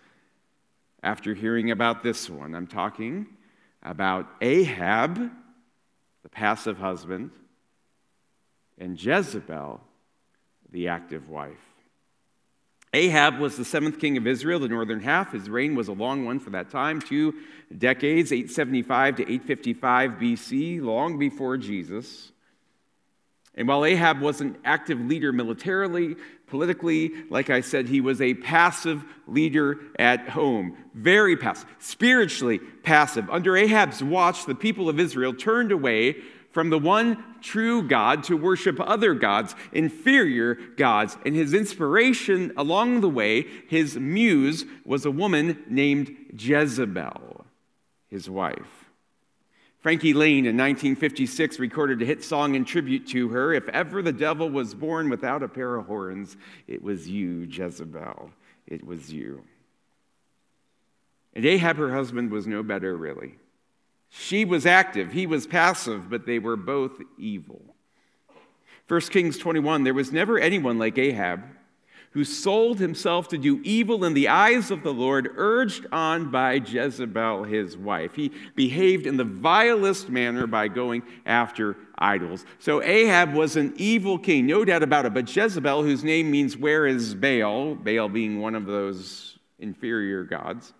after 1.03 1.35
hearing 1.35 1.69
about 1.69 2.01
this 2.01 2.27
one. 2.27 2.55
I'm 2.55 2.65
talking 2.65 3.27
about 3.83 4.27
Ahab, 4.41 5.29
the 6.23 6.29
passive 6.29 6.77
husband, 6.77 7.31
and 8.77 9.01
Jezebel, 9.01 9.81
the 10.71 10.87
active 10.87 11.29
wife. 11.29 11.57
Ahab 12.93 13.37
was 13.37 13.55
the 13.55 13.65
seventh 13.65 13.99
king 13.99 14.17
of 14.17 14.25
Israel, 14.25 14.59
the 14.59 14.67
northern 14.67 14.99
half. 14.99 15.31
His 15.31 15.49
reign 15.49 15.75
was 15.75 15.89
a 15.89 15.93
long 15.93 16.25
one 16.25 16.39
for 16.39 16.49
that 16.51 16.71
time, 16.71 16.99
two 16.99 17.35
decades, 17.77 18.31
875 18.31 19.17
to 19.17 19.23
855 19.23 20.11
BC, 20.11 20.81
long 20.81 21.19
before 21.19 21.57
Jesus. 21.57 22.31
And 23.53 23.67
while 23.67 23.85
Ahab 23.85 24.21
was 24.21 24.41
an 24.41 24.57
active 24.63 24.99
leader 24.99 25.31
militarily, 25.31 26.15
politically, 26.49 27.11
like 27.29 27.49
I 27.49 27.61
said, 27.61 27.87
he 27.87 28.01
was 28.01 28.21
a 28.21 28.33
passive 28.35 29.03
leader 29.27 29.77
at 29.97 30.29
home. 30.29 30.75
Very 30.93 31.37
passive. 31.37 31.69
Spiritually 31.79 32.59
passive. 32.83 33.29
Under 33.29 33.55
Ahab's 33.55 34.03
watch, 34.03 34.45
the 34.45 34.55
people 34.55 34.89
of 34.89 34.99
Israel 34.99 35.33
turned 35.33 35.71
away 35.71 36.17
from 36.51 36.69
the 36.69 36.79
one 36.79 37.23
true 37.41 37.87
God 37.87 38.23
to 38.25 38.35
worship 38.35 38.79
other 38.79 39.13
gods, 39.13 39.55
inferior 39.71 40.55
gods. 40.55 41.17
And 41.25 41.35
his 41.35 41.53
inspiration 41.53 42.51
along 42.57 43.01
the 43.01 43.09
way, 43.09 43.45
his 43.67 43.97
muse, 43.97 44.65
was 44.83 45.05
a 45.05 45.11
woman 45.11 45.63
named 45.69 46.15
Jezebel, 46.37 47.45
his 48.09 48.29
wife. 48.29 48.78
Frankie 49.79 50.13
Laine 50.13 50.45
in 50.45 50.57
1956 50.57 51.57
recorded 51.57 52.01
a 52.01 52.05
hit 52.05 52.23
song 52.23 52.55
in 52.55 52.65
tribute 52.65 53.07
to 53.07 53.29
her 53.29 53.53
If 53.53 53.67
ever 53.69 54.01
the 54.01 54.11
devil 54.11 54.49
was 54.49 54.73
born 54.73 55.09
without 55.09 55.41
a 55.41 55.47
pair 55.47 55.75
of 55.75 55.85
horns, 55.85 56.35
it 56.67 56.81
was 56.81 57.07
you, 57.07 57.47
Jezebel. 57.49 58.31
It 58.67 58.85
was 58.85 59.11
you. 59.11 59.43
And 61.33 61.45
Ahab, 61.45 61.77
her 61.77 61.93
husband, 61.93 62.31
was 62.31 62.45
no 62.45 62.61
better, 62.61 62.95
really. 62.97 63.35
She 64.09 64.43
was 64.43 64.65
active, 64.65 65.11
he 65.11 65.27
was 65.27 65.47
passive, 65.47 66.09
but 66.09 66.25
they 66.25 66.39
were 66.39 66.57
both 66.57 66.99
evil. 67.17 67.61
1 68.87 69.01
Kings 69.01 69.37
21 69.37 69.83
there 69.83 69.93
was 69.93 70.11
never 70.11 70.39
anyone 70.39 70.79
like 70.79 70.97
Ahab 70.97 71.43
who 72.11 72.23
sold 72.23 72.79
himself 72.79 73.27
to 73.27 73.37
do 73.37 73.61
evil 73.63 74.03
in 74.03 74.15
the 74.15 74.27
eyes 74.27 74.71
of 74.71 74.81
the 74.81 74.93
Lord, 74.93 75.29
urged 75.35 75.85
on 75.91 76.31
by 76.31 76.53
Jezebel, 76.53 77.43
his 77.43 77.77
wife. 77.77 78.15
He 78.15 78.31
behaved 78.55 79.05
in 79.05 79.17
the 79.17 79.23
vilest 79.23 80.09
manner 80.09 80.47
by 80.47 80.69
going 80.69 81.03
after 81.25 81.77
idols. 81.97 82.45
So 82.57 82.81
Ahab 82.81 83.33
was 83.33 83.55
an 83.55 83.73
evil 83.77 84.17
king, 84.17 84.47
no 84.47 84.65
doubt 84.65 84.81
about 84.81 85.05
it. 85.05 85.13
But 85.13 85.33
Jezebel, 85.33 85.83
whose 85.83 86.03
name 86.03 86.31
means 86.31 86.57
where 86.57 86.87
is 86.87 87.13
Baal, 87.13 87.75
Baal 87.75 88.09
being 88.09 88.39
one 88.39 88.55
of 88.55 88.65
those 88.65 89.37
inferior 89.59 90.23
gods, 90.23 90.73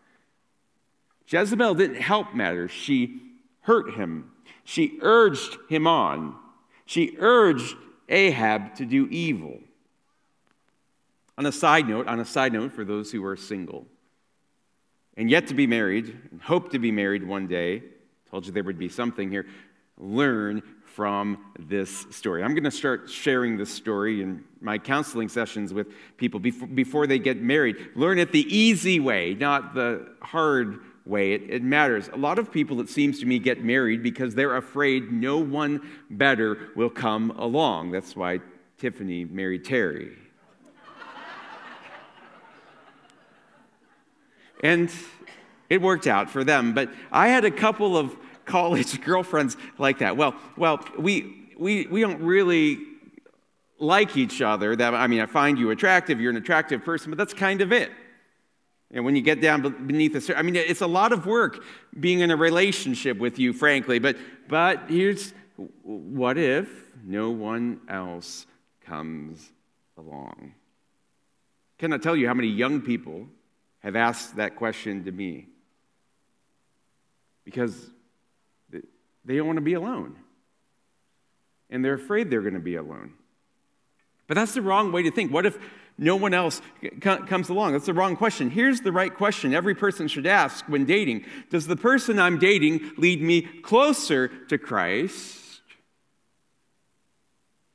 Jezebel 1.28 1.76
didn't 1.76 2.02
help 2.02 2.34
matters. 2.34 2.72
She 2.72 3.22
hurt 3.62 3.94
him. 3.94 4.32
She 4.64 4.98
urged 5.02 5.58
him 5.70 5.86
on. 5.86 6.36
She 6.88 7.16
urged 7.20 7.76
Ahab 8.08 8.74
to 8.76 8.86
do 8.86 9.08
evil. 9.12 9.60
On 11.40 11.46
a 11.46 11.52
side 11.54 11.88
note, 11.88 12.06
on 12.08 12.20
a 12.20 12.26
side 12.26 12.52
note 12.52 12.74
for 12.74 12.84
those 12.84 13.14
who 13.14 13.24
are 13.26 13.38
single 13.38 13.88
and 15.16 15.30
yet 15.30 15.48
to 15.48 15.54
be 15.54 15.68
married 15.68 16.14
and 16.32 16.42
hope 16.42 16.72
to 16.72 16.80
be 16.80 16.92
married 16.92 17.26
one 17.26 17.48
day, 17.48 17.82
told 18.30 18.46
you 18.46 18.52
there 18.52 18.64
would 18.64 18.78
be 18.78 18.90
something 18.90 19.32
here. 19.32 19.46
Learn 19.98 20.62
from 20.84 21.46
this 21.58 22.06
story. 22.12 22.44
I'm 22.44 22.54
going 22.54 22.66
to 22.66 22.72
start 22.72 23.10
sharing 23.10 23.58
this 23.58 23.70
story 23.70 24.22
in 24.22 24.44
my 24.60 24.78
counseling 24.78 25.30
sessions 25.30 25.74
with 25.74 25.88
people 26.18 26.42
before, 26.42 27.08
they 27.08 27.20
get 27.20 27.42
married. 27.42 27.78
Learn 27.96 28.20
it 28.20 28.34
the 28.34 28.46
easy 28.54 29.00
way, 29.00 29.34
not 29.34 29.74
the 29.74 30.10
hard 30.22 30.82
way. 31.06 31.32
It, 31.32 31.44
it, 31.50 31.64
matters. 31.64 32.10
A 32.10 32.18
lot 32.18 32.38
of 32.38 32.52
people, 32.52 32.82
it 32.82 32.90
seems 32.90 33.18
to 33.22 33.26
me, 33.26 33.40
get 33.40 33.64
married 33.64 34.04
because 34.04 34.36
they're 34.36 34.58
afraid 34.58 35.10
no 35.10 35.38
one 35.38 35.88
better 36.10 36.70
will 36.76 36.90
come 36.90 37.32
along. 37.32 37.92
That's 37.92 38.14
why 38.14 38.42
Tiffany 38.78 39.24
married 39.24 39.64
Terry. 39.64 40.18
And 44.62 44.92
it 45.70 45.82
worked 45.82 46.08
out 46.08 46.30
for 46.30 46.44
them. 46.44 46.74
But 46.74 46.92
I 47.12 47.28
had 47.28 47.46
a 47.46 47.52
couple 47.52 47.98
of 47.98 48.16
college 48.46 49.02
girlfriends 49.06 49.56
like 49.78 50.00
that. 50.00 50.18
Well, 50.18 50.36
well, 50.58 50.84
we, 50.98 51.54
we, 51.58 51.86
we 51.88 52.02
don't 52.02 52.22
really 52.22 52.80
like 53.78 54.18
each 54.18 54.42
other. 54.42 54.76
That, 54.76 54.94
I 54.94 55.08
mean, 55.08 55.22
I 55.22 55.26
find 55.26 55.58
you 55.58 55.72
attractive, 55.72 56.20
you're 56.20 56.32
an 56.32 56.38
attractive 56.38 56.84
person, 56.84 57.12
but 57.12 57.18
that's 57.18 57.34
kind 57.34 57.62
of 57.62 57.72
it. 57.72 57.92
And 58.92 59.06
when 59.06 59.16
you 59.16 59.22
get 59.22 59.40
down 59.40 59.62
beneath 59.62 60.14
the 60.14 60.22
surface, 60.22 60.40
I 60.40 60.42
mean, 60.42 60.56
it's 60.56 60.82
a 60.82 60.88
lot 60.88 61.12
of 61.12 61.28
work 61.28 61.64
being 62.00 62.22
in 62.22 62.32
a 62.32 62.36
relationship 62.36 63.20
with 63.20 63.38
you, 63.38 63.54
frankly. 63.54 64.00
But, 64.00 64.18
but 64.48 64.90
here's 64.90 65.34
what 65.84 66.38
if 66.38 66.70
no 67.04 67.30
one 67.30 67.82
else 67.88 68.48
comes 68.82 69.52
along? 69.96 70.54
Can 71.78 71.94
I 71.94 71.98
tell 71.98 72.16
you 72.16 72.28
how 72.28 72.34
many 72.34 72.48
young 72.48 72.82
people 72.82 73.28
have 73.80 73.96
asked 73.96 74.36
that 74.36 74.56
question 74.56 75.06
to 75.06 75.12
me 75.12 75.48
because 77.44 77.90
they 79.26 79.38
don't 79.38 79.48
want 79.48 79.58
to 79.58 79.62
be 79.62 79.74
alone. 79.74 80.16
And 81.70 81.84
they're 81.84 81.94
afraid 81.94 82.30
they're 82.30 82.42
going 82.42 82.54
to 82.56 82.60
be 82.60 82.76
alone. 82.76 83.14
But 84.28 84.36
that's 84.36 84.54
the 84.54 84.62
wrong 84.62 84.92
way 84.92 85.04
to 85.04 85.12
think. 85.12 85.32
What 85.32 85.46
if 85.46 85.58
no 85.98 86.16
one 86.16 86.34
else 86.34 86.62
comes 87.02 87.50
along? 87.50 87.74
That's 87.74 87.86
the 87.86 87.94
wrong 87.94 88.16
question. 88.16 88.50
Here's 88.50 88.82
the 88.82 88.92
right 88.92 89.14
question 89.14 89.54
every 89.54 89.76
person 89.76 90.08
should 90.08 90.28
ask 90.28 90.66
when 90.66 90.86
dating 90.86 91.26
Does 91.50 91.68
the 91.68 91.76
person 91.76 92.20
I'm 92.20 92.40
dating 92.40 92.92
lead 92.98 93.22
me 93.22 93.42
closer 93.42 94.28
to 94.28 94.58
Christ 94.58 95.62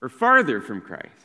or 0.01 0.09
farther 0.09 0.61
from 0.61 0.81
Christ? 0.81 1.24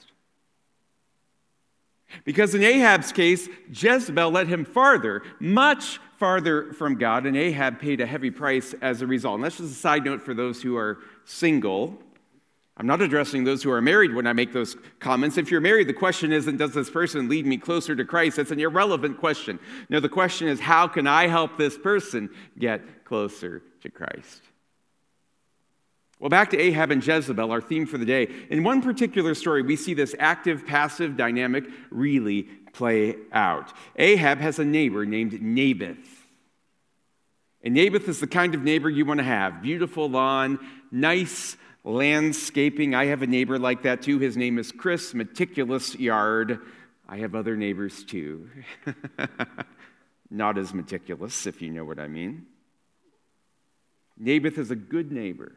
Because 2.25 2.55
in 2.55 2.63
Ahab's 2.63 3.11
case, 3.11 3.47
Jezebel 3.71 4.31
led 4.31 4.47
him 4.47 4.65
farther, 4.65 5.21
much 5.39 5.99
farther 6.17 6.73
from 6.73 6.95
God, 6.95 7.25
and 7.25 7.37
Ahab 7.37 7.79
paid 7.79 8.01
a 8.01 8.05
heavy 8.05 8.31
price 8.31 8.75
as 8.81 9.01
a 9.01 9.07
result. 9.07 9.35
And 9.35 9.43
that's 9.43 9.57
just 9.57 9.71
a 9.71 9.75
side 9.75 10.03
note 10.03 10.21
for 10.21 10.33
those 10.33 10.61
who 10.61 10.75
are 10.77 10.99
single. 11.25 12.01
I'm 12.77 12.87
not 12.87 13.01
addressing 13.01 13.43
those 13.43 13.61
who 13.61 13.71
are 13.71 13.81
married 13.81 14.13
when 14.13 14.25
I 14.25 14.33
make 14.33 14.53
those 14.53 14.77
comments. 14.99 15.37
If 15.37 15.51
you're 15.51 15.59
married, 15.59 15.87
the 15.87 15.93
question 15.93 16.31
isn't, 16.31 16.57
does 16.57 16.73
this 16.73 16.89
person 16.89 17.27
lead 17.27 17.45
me 17.45 17.57
closer 17.57 17.95
to 17.95 18.05
Christ? 18.05 18.37
That's 18.37 18.51
an 18.51 18.59
irrelevant 18.59 19.17
question. 19.17 19.59
No, 19.89 19.99
the 19.99 20.09
question 20.09 20.47
is, 20.47 20.61
how 20.61 20.87
can 20.87 21.05
I 21.05 21.27
help 21.27 21.57
this 21.57 21.77
person 21.77 22.29
get 22.57 23.05
closer 23.05 23.63
to 23.81 23.89
Christ? 23.89 24.43
Well, 26.19 26.29
back 26.29 26.49
to 26.49 26.59
Ahab 26.59 26.91
and 26.91 27.05
Jezebel, 27.05 27.49
our 27.49 27.61
theme 27.61 27.85
for 27.85 27.97
the 27.97 28.05
day. 28.05 28.27
In 28.49 28.63
one 28.63 28.81
particular 28.81 29.33
story, 29.33 29.61
we 29.61 29.77
see 29.77 29.93
this 29.93 30.13
active 30.19 30.67
passive 30.67 31.15
dynamic 31.15 31.63
really 31.89 32.43
play 32.73 33.15
out. 33.31 33.71
Ahab 33.95 34.39
has 34.39 34.59
a 34.59 34.65
neighbor 34.65 35.05
named 35.05 35.41
Naboth. 35.41 36.27
And 37.63 37.73
Naboth 37.73 38.07
is 38.09 38.19
the 38.19 38.27
kind 38.27 38.53
of 38.53 38.63
neighbor 38.63 38.89
you 38.89 39.05
want 39.05 39.19
to 39.19 39.23
have 39.23 39.61
beautiful 39.61 40.09
lawn, 40.09 40.59
nice 40.91 41.55
landscaping. 41.85 42.93
I 42.95 43.05
have 43.05 43.21
a 43.21 43.27
neighbor 43.27 43.57
like 43.57 43.83
that 43.83 44.01
too. 44.01 44.19
His 44.19 44.35
name 44.35 44.59
is 44.59 44.73
Chris, 44.73 45.13
meticulous 45.13 45.95
yard. 45.95 46.59
I 47.07 47.17
have 47.17 47.33
other 47.33 47.55
neighbors 47.55 48.03
too. 48.03 48.49
Not 50.29 50.57
as 50.57 50.73
meticulous, 50.73 51.47
if 51.47 51.61
you 51.61 51.69
know 51.69 51.85
what 51.85 51.99
I 51.99 52.07
mean. 52.07 52.45
Naboth 54.17 54.57
is 54.57 54.69
a 54.69 54.75
good 54.75 55.11
neighbor. 55.11 55.53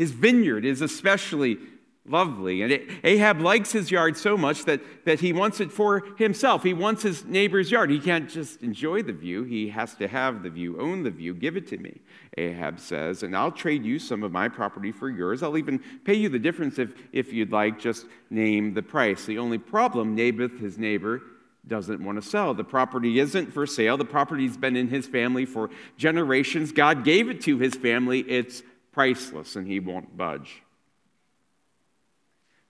His 0.00 0.12
vineyard 0.12 0.64
is 0.64 0.80
especially 0.80 1.58
lovely. 2.06 2.62
And 2.62 2.80
Ahab 3.04 3.42
likes 3.42 3.70
his 3.70 3.90
yard 3.90 4.16
so 4.16 4.34
much 4.34 4.64
that, 4.64 4.80
that 5.04 5.20
he 5.20 5.34
wants 5.34 5.60
it 5.60 5.70
for 5.70 6.06
himself. 6.16 6.62
He 6.62 6.72
wants 6.72 7.02
his 7.02 7.26
neighbor's 7.26 7.70
yard. 7.70 7.90
He 7.90 8.00
can't 8.00 8.26
just 8.26 8.62
enjoy 8.62 9.02
the 9.02 9.12
view, 9.12 9.44
he 9.44 9.68
has 9.68 9.94
to 9.96 10.08
have 10.08 10.42
the 10.42 10.48
view, 10.48 10.80
own 10.80 11.02
the 11.02 11.10
view. 11.10 11.34
Give 11.34 11.54
it 11.54 11.68
to 11.68 11.76
me, 11.76 12.00
Ahab 12.38 12.80
says, 12.80 13.24
and 13.24 13.36
I'll 13.36 13.52
trade 13.52 13.84
you 13.84 13.98
some 13.98 14.22
of 14.22 14.32
my 14.32 14.48
property 14.48 14.90
for 14.90 15.10
yours. 15.10 15.42
I'll 15.42 15.58
even 15.58 15.78
pay 16.06 16.14
you 16.14 16.30
the 16.30 16.38
difference 16.38 16.78
if, 16.78 16.94
if 17.12 17.30
you'd 17.30 17.52
like, 17.52 17.78
just 17.78 18.06
name 18.30 18.72
the 18.72 18.82
price. 18.82 19.26
The 19.26 19.36
only 19.36 19.58
problem, 19.58 20.14
Naboth, 20.14 20.58
his 20.58 20.78
neighbor, 20.78 21.20
doesn't 21.66 22.02
want 22.02 22.22
to 22.22 22.26
sell. 22.26 22.54
The 22.54 22.64
property 22.64 23.18
isn't 23.18 23.52
for 23.52 23.66
sale. 23.66 23.98
The 23.98 24.06
property's 24.06 24.56
been 24.56 24.76
in 24.76 24.88
his 24.88 25.06
family 25.06 25.44
for 25.44 25.68
generations. 25.98 26.72
God 26.72 27.04
gave 27.04 27.28
it 27.28 27.42
to 27.42 27.58
his 27.58 27.74
family. 27.74 28.20
It's 28.20 28.62
priceless 28.92 29.56
and 29.56 29.66
he 29.66 29.80
won't 29.80 30.16
budge. 30.16 30.62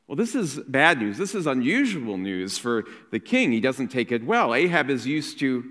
Well, 0.06 0.16
this 0.16 0.34
is 0.34 0.58
bad 0.66 0.98
news. 0.98 1.18
This 1.18 1.34
is 1.34 1.46
unusual 1.46 2.16
news 2.16 2.58
for 2.58 2.84
the 3.12 3.20
king. 3.20 3.52
He 3.52 3.60
doesn't 3.60 3.88
take 3.88 4.10
it 4.10 4.24
well. 4.24 4.54
Ahab 4.54 4.90
is 4.90 5.06
used 5.06 5.38
to 5.38 5.64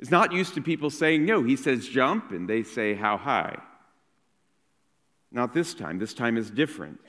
is 0.00 0.10
not 0.10 0.32
used 0.32 0.54
to 0.54 0.62
people 0.62 0.90
saying 0.90 1.24
no. 1.24 1.42
He 1.42 1.56
says 1.56 1.88
jump 1.88 2.30
and 2.30 2.48
they 2.48 2.62
say 2.62 2.94
how 2.94 3.16
high. 3.16 3.58
Not 5.30 5.52
this 5.52 5.74
time. 5.74 5.98
This 5.98 6.14
time 6.14 6.36
is 6.36 6.50
different. 6.50 7.00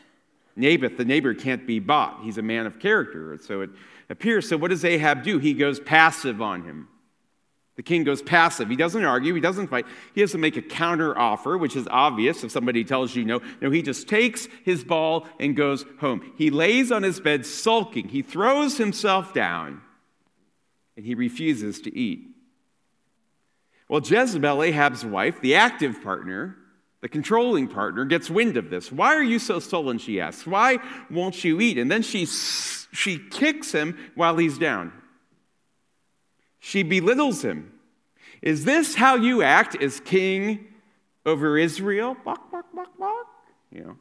Naboth, 0.55 0.97
the 0.97 1.05
neighbor, 1.05 1.33
can't 1.33 1.65
be 1.65 1.79
bought. 1.79 2.21
He's 2.23 2.37
a 2.37 2.41
man 2.41 2.65
of 2.65 2.79
character, 2.79 3.37
so 3.41 3.61
it 3.61 3.69
appears. 4.09 4.49
So 4.49 4.57
what 4.57 4.71
does 4.71 4.83
Ahab 4.83 5.23
do? 5.23 5.37
He 5.37 5.53
goes 5.53 5.79
passive 5.79 6.41
on 6.41 6.63
him. 6.63 6.89
The 7.79 7.83
king 7.83 8.03
goes 8.03 8.21
passive. 8.21 8.67
He 8.67 8.75
doesn't 8.75 9.05
argue. 9.05 9.33
He 9.33 9.39
doesn't 9.39 9.67
fight. 9.67 9.85
He 10.13 10.19
has 10.19 10.33
to 10.33 10.37
make 10.37 10.57
a 10.57 10.61
counter 10.61 11.17
offer, 11.17 11.57
which 11.57 11.77
is 11.77 11.87
obvious 11.89 12.43
if 12.43 12.51
somebody 12.51 12.83
tells 12.83 13.15
you 13.15 13.23
no. 13.23 13.39
No, 13.61 13.71
he 13.71 13.81
just 13.81 14.09
takes 14.09 14.49
his 14.65 14.83
ball 14.83 15.25
and 15.39 15.55
goes 15.55 15.85
home. 16.01 16.33
He 16.37 16.49
lays 16.49 16.91
on 16.91 17.03
his 17.03 17.21
bed 17.21 17.45
sulking. 17.45 18.09
He 18.09 18.21
throws 18.21 18.75
himself 18.75 19.33
down 19.33 19.79
and 20.97 21.05
he 21.05 21.15
refuses 21.15 21.79
to 21.83 21.97
eat. 21.97 22.27
Well, 23.87 24.01
Jezebel, 24.05 24.61
Ahab's 24.61 25.05
wife, 25.05 25.39
the 25.39 25.55
active 25.55 26.03
partner, 26.03 26.57
the 26.99 27.07
controlling 27.07 27.69
partner, 27.69 28.03
gets 28.03 28.29
wind 28.29 28.57
of 28.57 28.69
this. 28.69 28.91
Why 28.91 29.15
are 29.15 29.23
you 29.23 29.39
so 29.39 29.59
sullen? 29.59 29.99
She 29.99 30.19
asks. 30.19 30.45
Why 30.45 30.79
won't 31.09 31.45
you 31.45 31.61
eat? 31.61 31.77
And 31.77 31.89
then 31.89 32.01
she, 32.01 32.25
she 32.25 33.19
kicks 33.19 33.71
him 33.71 33.97
while 34.15 34.35
he's 34.35 34.57
down. 34.57 34.91
She 36.59 36.83
belittles 36.83 37.43
him. 37.43 37.73
Is 38.41 38.65
this 38.65 38.95
how 38.95 39.15
you 39.15 39.41
act 39.41 39.81
as 39.81 39.99
king 39.99 40.67
over 41.25 41.57
Israel? 41.57 42.15
You 43.71 43.83
know. 43.83 43.97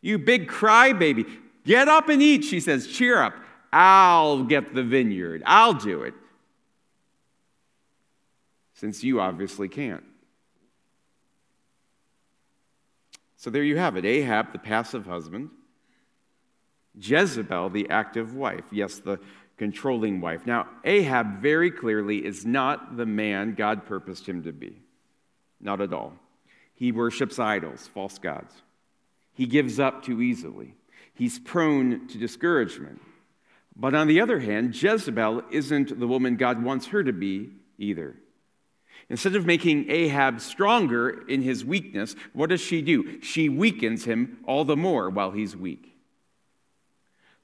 You 0.00 0.18
big 0.18 0.48
crybaby, 0.48 1.28
get 1.64 1.88
up 1.88 2.08
and 2.08 2.22
eat, 2.22 2.44
she 2.44 2.60
says. 2.60 2.86
Cheer 2.86 3.20
up. 3.20 3.34
I'll 3.72 4.44
get 4.44 4.74
the 4.74 4.82
vineyard. 4.82 5.42
I'll 5.44 5.74
do 5.74 6.02
it. 6.02 6.14
Since 8.74 9.02
you 9.02 9.20
obviously 9.20 9.68
can't. 9.68 10.04
So 13.36 13.50
there 13.50 13.62
you 13.62 13.76
have 13.76 13.96
it 13.96 14.04
Ahab, 14.04 14.52
the 14.52 14.58
passive 14.58 15.06
husband, 15.06 15.50
Jezebel, 16.98 17.70
the 17.70 17.88
active 17.90 18.34
wife. 18.34 18.64
Yes, 18.72 18.98
the 18.98 19.20
controlling 19.58 20.20
wife. 20.20 20.46
Now, 20.46 20.68
Ahab 20.84 21.42
very 21.42 21.70
clearly 21.70 22.24
is 22.24 22.46
not 22.46 22.96
the 22.96 23.06
man 23.06 23.54
God 23.54 23.86
purposed 23.86 24.28
him 24.28 24.44
to 24.44 24.52
be. 24.52 24.80
Not 25.60 25.80
at 25.80 25.92
all. 25.92 26.14
He 26.74 26.92
worships 26.92 27.38
idols, 27.38 27.90
false 27.92 28.18
gods. 28.18 28.54
He 29.34 29.46
gives 29.46 29.78
up 29.80 30.04
too 30.04 30.22
easily. 30.22 30.74
He's 31.12 31.38
prone 31.38 32.06
to 32.08 32.18
discouragement. 32.18 33.00
But 33.74 33.94
on 33.94 34.06
the 34.06 34.20
other 34.20 34.38
hand, 34.38 34.80
Jezebel 34.80 35.42
isn't 35.50 35.98
the 35.98 36.08
woman 36.08 36.36
God 36.36 36.62
wants 36.62 36.86
her 36.86 37.02
to 37.02 37.12
be 37.12 37.50
either. 37.78 38.16
Instead 39.08 39.36
of 39.36 39.46
making 39.46 39.90
Ahab 39.90 40.40
stronger 40.40 41.24
in 41.28 41.42
his 41.42 41.64
weakness, 41.64 42.14
what 42.32 42.50
does 42.50 42.60
she 42.60 42.82
do? 42.82 43.20
She 43.22 43.48
weakens 43.48 44.04
him 44.04 44.38
all 44.44 44.64
the 44.64 44.76
more 44.76 45.08
while 45.08 45.30
he's 45.30 45.56
weak. 45.56 45.97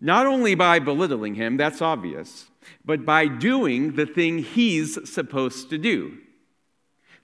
Not 0.01 0.27
only 0.27 0.55
by 0.55 0.79
belittling 0.79 1.35
him, 1.35 1.57
that's 1.57 1.81
obvious, 1.81 2.51
but 2.85 3.05
by 3.05 3.27
doing 3.27 3.95
the 3.97 4.07
thing 4.07 4.39
he's 4.39 5.09
supposed 5.09 5.71
to 5.71 5.79
do. 5.79 6.19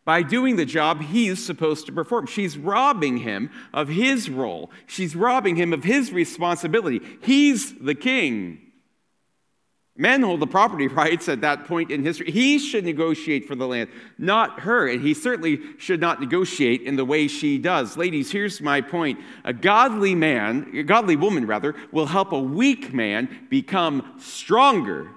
By 0.05 0.23
doing 0.23 0.57
the 0.57 0.65
job 0.65 1.03
he's 1.03 1.45
supposed 1.45 1.87
to 1.87 1.93
perform. 1.93 2.27
She's 2.27 2.57
robbing 2.57 3.19
him 3.19 3.51
of 3.73 3.89
his 3.89 4.31
role. 4.31 4.71
She's 4.87 5.15
robbing 5.15 5.57
him 5.57 5.73
of 5.73 5.85
his 5.85 6.13
responsibility. 6.13 7.01
He's 7.21 7.75
the 7.79 7.95
king. 7.95 8.70
Men 10.01 10.23
hold 10.23 10.41
the 10.41 10.47
property 10.47 10.89
rights 10.89 11.29
at 11.29 11.43
that 11.43 11.67
point 11.67 11.91
in 11.91 12.03
history. 12.03 12.31
He 12.31 12.59
should 12.59 12.87
negotiate 12.87 13.47
for 13.47 13.55
the 13.55 13.67
land, 13.67 13.91
not 14.17 14.61
her. 14.61 14.89
And 14.89 15.03
he 15.03 15.13
certainly 15.13 15.61
should 15.77 16.01
not 16.01 16.21
negotiate 16.21 16.81
in 16.81 16.97
the 16.97 17.05
way 17.05 17.29
she 17.29 17.59
does. 17.59 17.99
Ladies, 17.99 18.33
here's 18.33 18.63
my 18.63 18.81
point. 18.81 19.21
A 19.45 19.53
godly 19.53 20.15
man, 20.15 20.71
a 20.75 20.85
godly 20.85 21.17
woman 21.17 21.47
rather, 21.47 21.75
will 21.93 22.07
help 22.07 22.33
a 22.33 22.41
weak 22.41 22.95
man 22.95 23.29
become 23.51 24.15
stronger. 24.19 25.11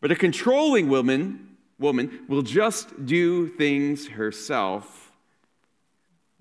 But 0.00 0.12
a 0.12 0.16
controlling 0.16 0.88
woman, 0.88 1.56
woman 1.80 2.20
will 2.28 2.42
just 2.42 3.06
do 3.06 3.48
things 3.48 4.06
herself 4.06 5.10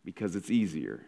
because 0.03 0.35
it's 0.35 0.51
easier. 0.51 1.04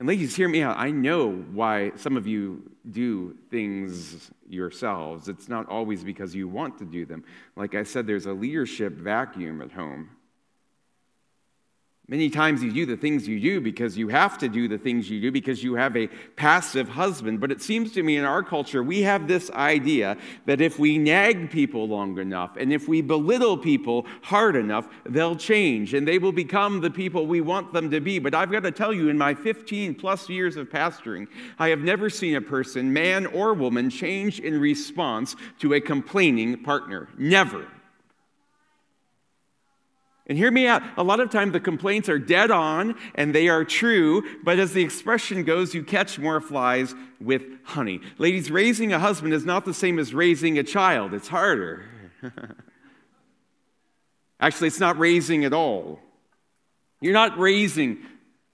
And 0.00 0.08
ladies, 0.08 0.34
hear 0.34 0.48
me 0.48 0.62
out. 0.62 0.76
I 0.76 0.90
know 0.90 1.30
why 1.30 1.92
some 1.96 2.16
of 2.16 2.26
you 2.26 2.70
do 2.90 3.36
things 3.50 4.30
yourselves. 4.48 5.28
It's 5.28 5.48
not 5.48 5.68
always 5.68 6.02
because 6.02 6.34
you 6.34 6.48
want 6.48 6.78
to 6.78 6.84
do 6.84 7.06
them. 7.06 7.24
Like 7.54 7.74
I 7.74 7.84
said, 7.84 8.06
there's 8.06 8.26
a 8.26 8.32
leadership 8.32 8.94
vacuum 8.94 9.62
at 9.62 9.70
home. 9.70 10.10
Many 12.06 12.28
times 12.28 12.62
you 12.62 12.70
do 12.70 12.84
the 12.84 12.98
things 12.98 13.26
you 13.26 13.40
do 13.40 13.62
because 13.62 13.96
you 13.96 14.08
have 14.08 14.36
to 14.38 14.48
do 14.48 14.68
the 14.68 14.76
things 14.76 15.08
you 15.08 15.22
do 15.22 15.32
because 15.32 15.64
you 15.64 15.74
have 15.74 15.96
a 15.96 16.08
passive 16.36 16.86
husband. 16.86 17.40
But 17.40 17.50
it 17.50 17.62
seems 17.62 17.92
to 17.92 18.02
me 18.02 18.18
in 18.18 18.24
our 18.24 18.42
culture, 18.42 18.82
we 18.82 19.00
have 19.02 19.26
this 19.26 19.50
idea 19.52 20.18
that 20.44 20.60
if 20.60 20.78
we 20.78 20.98
nag 20.98 21.50
people 21.50 21.88
long 21.88 22.18
enough 22.18 22.58
and 22.58 22.74
if 22.74 22.88
we 22.88 23.00
belittle 23.00 23.56
people 23.56 24.04
hard 24.20 24.54
enough, 24.54 24.86
they'll 25.06 25.34
change 25.34 25.94
and 25.94 26.06
they 26.06 26.18
will 26.18 26.30
become 26.30 26.82
the 26.82 26.90
people 26.90 27.26
we 27.26 27.40
want 27.40 27.72
them 27.72 27.90
to 27.90 28.00
be. 28.00 28.18
But 28.18 28.34
I've 28.34 28.52
got 28.52 28.64
to 28.64 28.70
tell 28.70 28.92
you, 28.92 29.08
in 29.08 29.16
my 29.16 29.32
15 29.32 29.94
plus 29.94 30.28
years 30.28 30.58
of 30.58 30.68
pastoring, 30.68 31.26
I 31.58 31.70
have 31.70 31.80
never 31.80 32.10
seen 32.10 32.36
a 32.36 32.40
person, 32.42 32.92
man 32.92 33.24
or 33.24 33.54
woman, 33.54 33.88
change 33.88 34.40
in 34.40 34.60
response 34.60 35.36
to 35.60 35.72
a 35.72 35.80
complaining 35.80 36.64
partner. 36.64 37.08
Never. 37.16 37.66
And 40.26 40.38
hear 40.38 40.50
me 40.50 40.66
out. 40.66 40.82
A 40.96 41.02
lot 41.02 41.20
of 41.20 41.30
times 41.30 41.52
the 41.52 41.60
complaints 41.60 42.08
are 42.08 42.18
dead 42.18 42.50
on 42.50 42.94
and 43.14 43.34
they 43.34 43.48
are 43.48 43.64
true, 43.64 44.22
but 44.42 44.58
as 44.58 44.72
the 44.72 44.82
expression 44.82 45.44
goes, 45.44 45.74
you 45.74 45.82
catch 45.82 46.18
more 46.18 46.40
flies 46.40 46.94
with 47.20 47.42
honey. 47.64 48.00
Ladies, 48.16 48.50
raising 48.50 48.92
a 48.92 48.98
husband 48.98 49.34
is 49.34 49.44
not 49.44 49.66
the 49.66 49.74
same 49.74 49.98
as 49.98 50.14
raising 50.14 50.58
a 50.58 50.62
child, 50.62 51.12
it's 51.12 51.28
harder. 51.28 51.84
Actually, 54.40 54.68
it's 54.68 54.80
not 54.80 54.98
raising 54.98 55.44
at 55.44 55.52
all. 55.52 56.00
You're 57.00 57.12
not 57.12 57.38
raising 57.38 57.98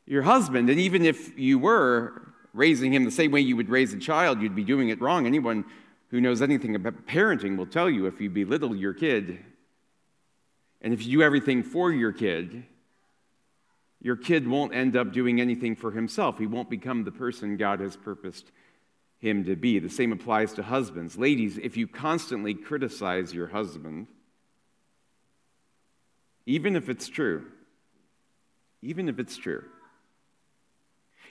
your 0.07 0.23
husband, 0.23 0.71
and 0.71 0.81
even 0.81 1.05
if 1.05 1.39
you 1.39 1.59
were 1.59 2.33
raising 2.53 2.93
him 2.93 3.05
the 3.05 3.13
same 3.13 3.31
way 3.31 3.41
you 3.41 3.55
would 3.57 3.69
raise 3.69 3.93
a 3.93 3.99
child, 3.99 4.43
you'd 4.43 4.57
be 4.57 4.65
doing 4.65 4.89
it 4.89 5.01
wrong. 5.01 5.25
Anyone 5.25 5.65
who 6.11 6.21
knows 6.21 6.43
anything 6.43 6.75
about 6.75 7.07
parenting 7.07 7.57
will 7.57 7.67
tell 7.67 7.89
you 7.89 8.07
if 8.07 8.21
you 8.21 8.29
belittle 8.29 8.75
your 8.75 8.93
kid, 8.93 9.39
and 10.81 10.93
if 10.93 11.05
you 11.05 11.19
do 11.19 11.23
everything 11.23 11.63
for 11.63 11.93
your 11.93 12.13
kid, 12.13 12.65
your 14.01 14.17
kid 14.17 14.49
won't 14.49 14.75
end 14.75 14.97
up 14.97 15.13
doing 15.13 15.41
anything 15.41 15.77
for 15.77 15.91
himself. 15.91 16.39
He 16.39 16.47
won't 16.47 16.71
become 16.71 17.05
the 17.05 17.13
person 17.13 17.57
God 17.57 17.81
has 17.81 17.97
purposed 17.97 18.51
him 19.19 19.45
to 19.45 19.57
be. 19.57 19.79
The 19.79 19.91
same 19.91 20.13
applies 20.13 20.55
to 20.55 20.63
husbands. 20.63 21.19
Ladies, 21.19 21.59
if 21.59 21.77
you 21.77 21.87
constantly 21.87 22.55
criticize 22.55 23.35
your 23.35 23.49
husband, 23.49 24.07
even 26.47 26.75
if 26.77 26.89
it's 26.89 27.09
true, 27.09 27.45
even 28.81 29.09
if 29.09 29.19
it's 29.19 29.37
true, 29.37 29.65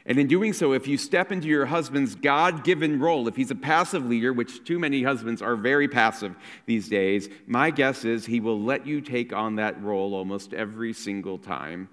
and 0.09 0.17
in 0.17 0.25
doing 0.25 0.53
so, 0.53 0.73
if 0.73 0.87
you 0.87 0.97
step 0.97 1.31
into 1.31 1.47
your 1.47 1.67
husband's 1.67 2.15
God 2.15 2.63
given 2.63 2.99
role, 2.99 3.27
if 3.27 3.35
he's 3.35 3.51
a 3.51 3.55
passive 3.55 4.07
leader, 4.07 4.33
which 4.33 4.63
too 4.63 4.79
many 4.79 5.03
husbands 5.03 5.39
are 5.39 5.55
very 5.55 5.87
passive 5.87 6.35
these 6.65 6.89
days, 6.89 7.29
my 7.45 7.69
guess 7.69 8.03
is 8.03 8.25
he 8.25 8.39
will 8.39 8.59
let 8.59 8.87
you 8.87 9.01
take 9.01 9.33
on 9.33 9.57
that 9.57 9.79
role 9.83 10.15
almost 10.15 10.51
every 10.51 10.93
single 10.93 11.37
time, 11.37 11.89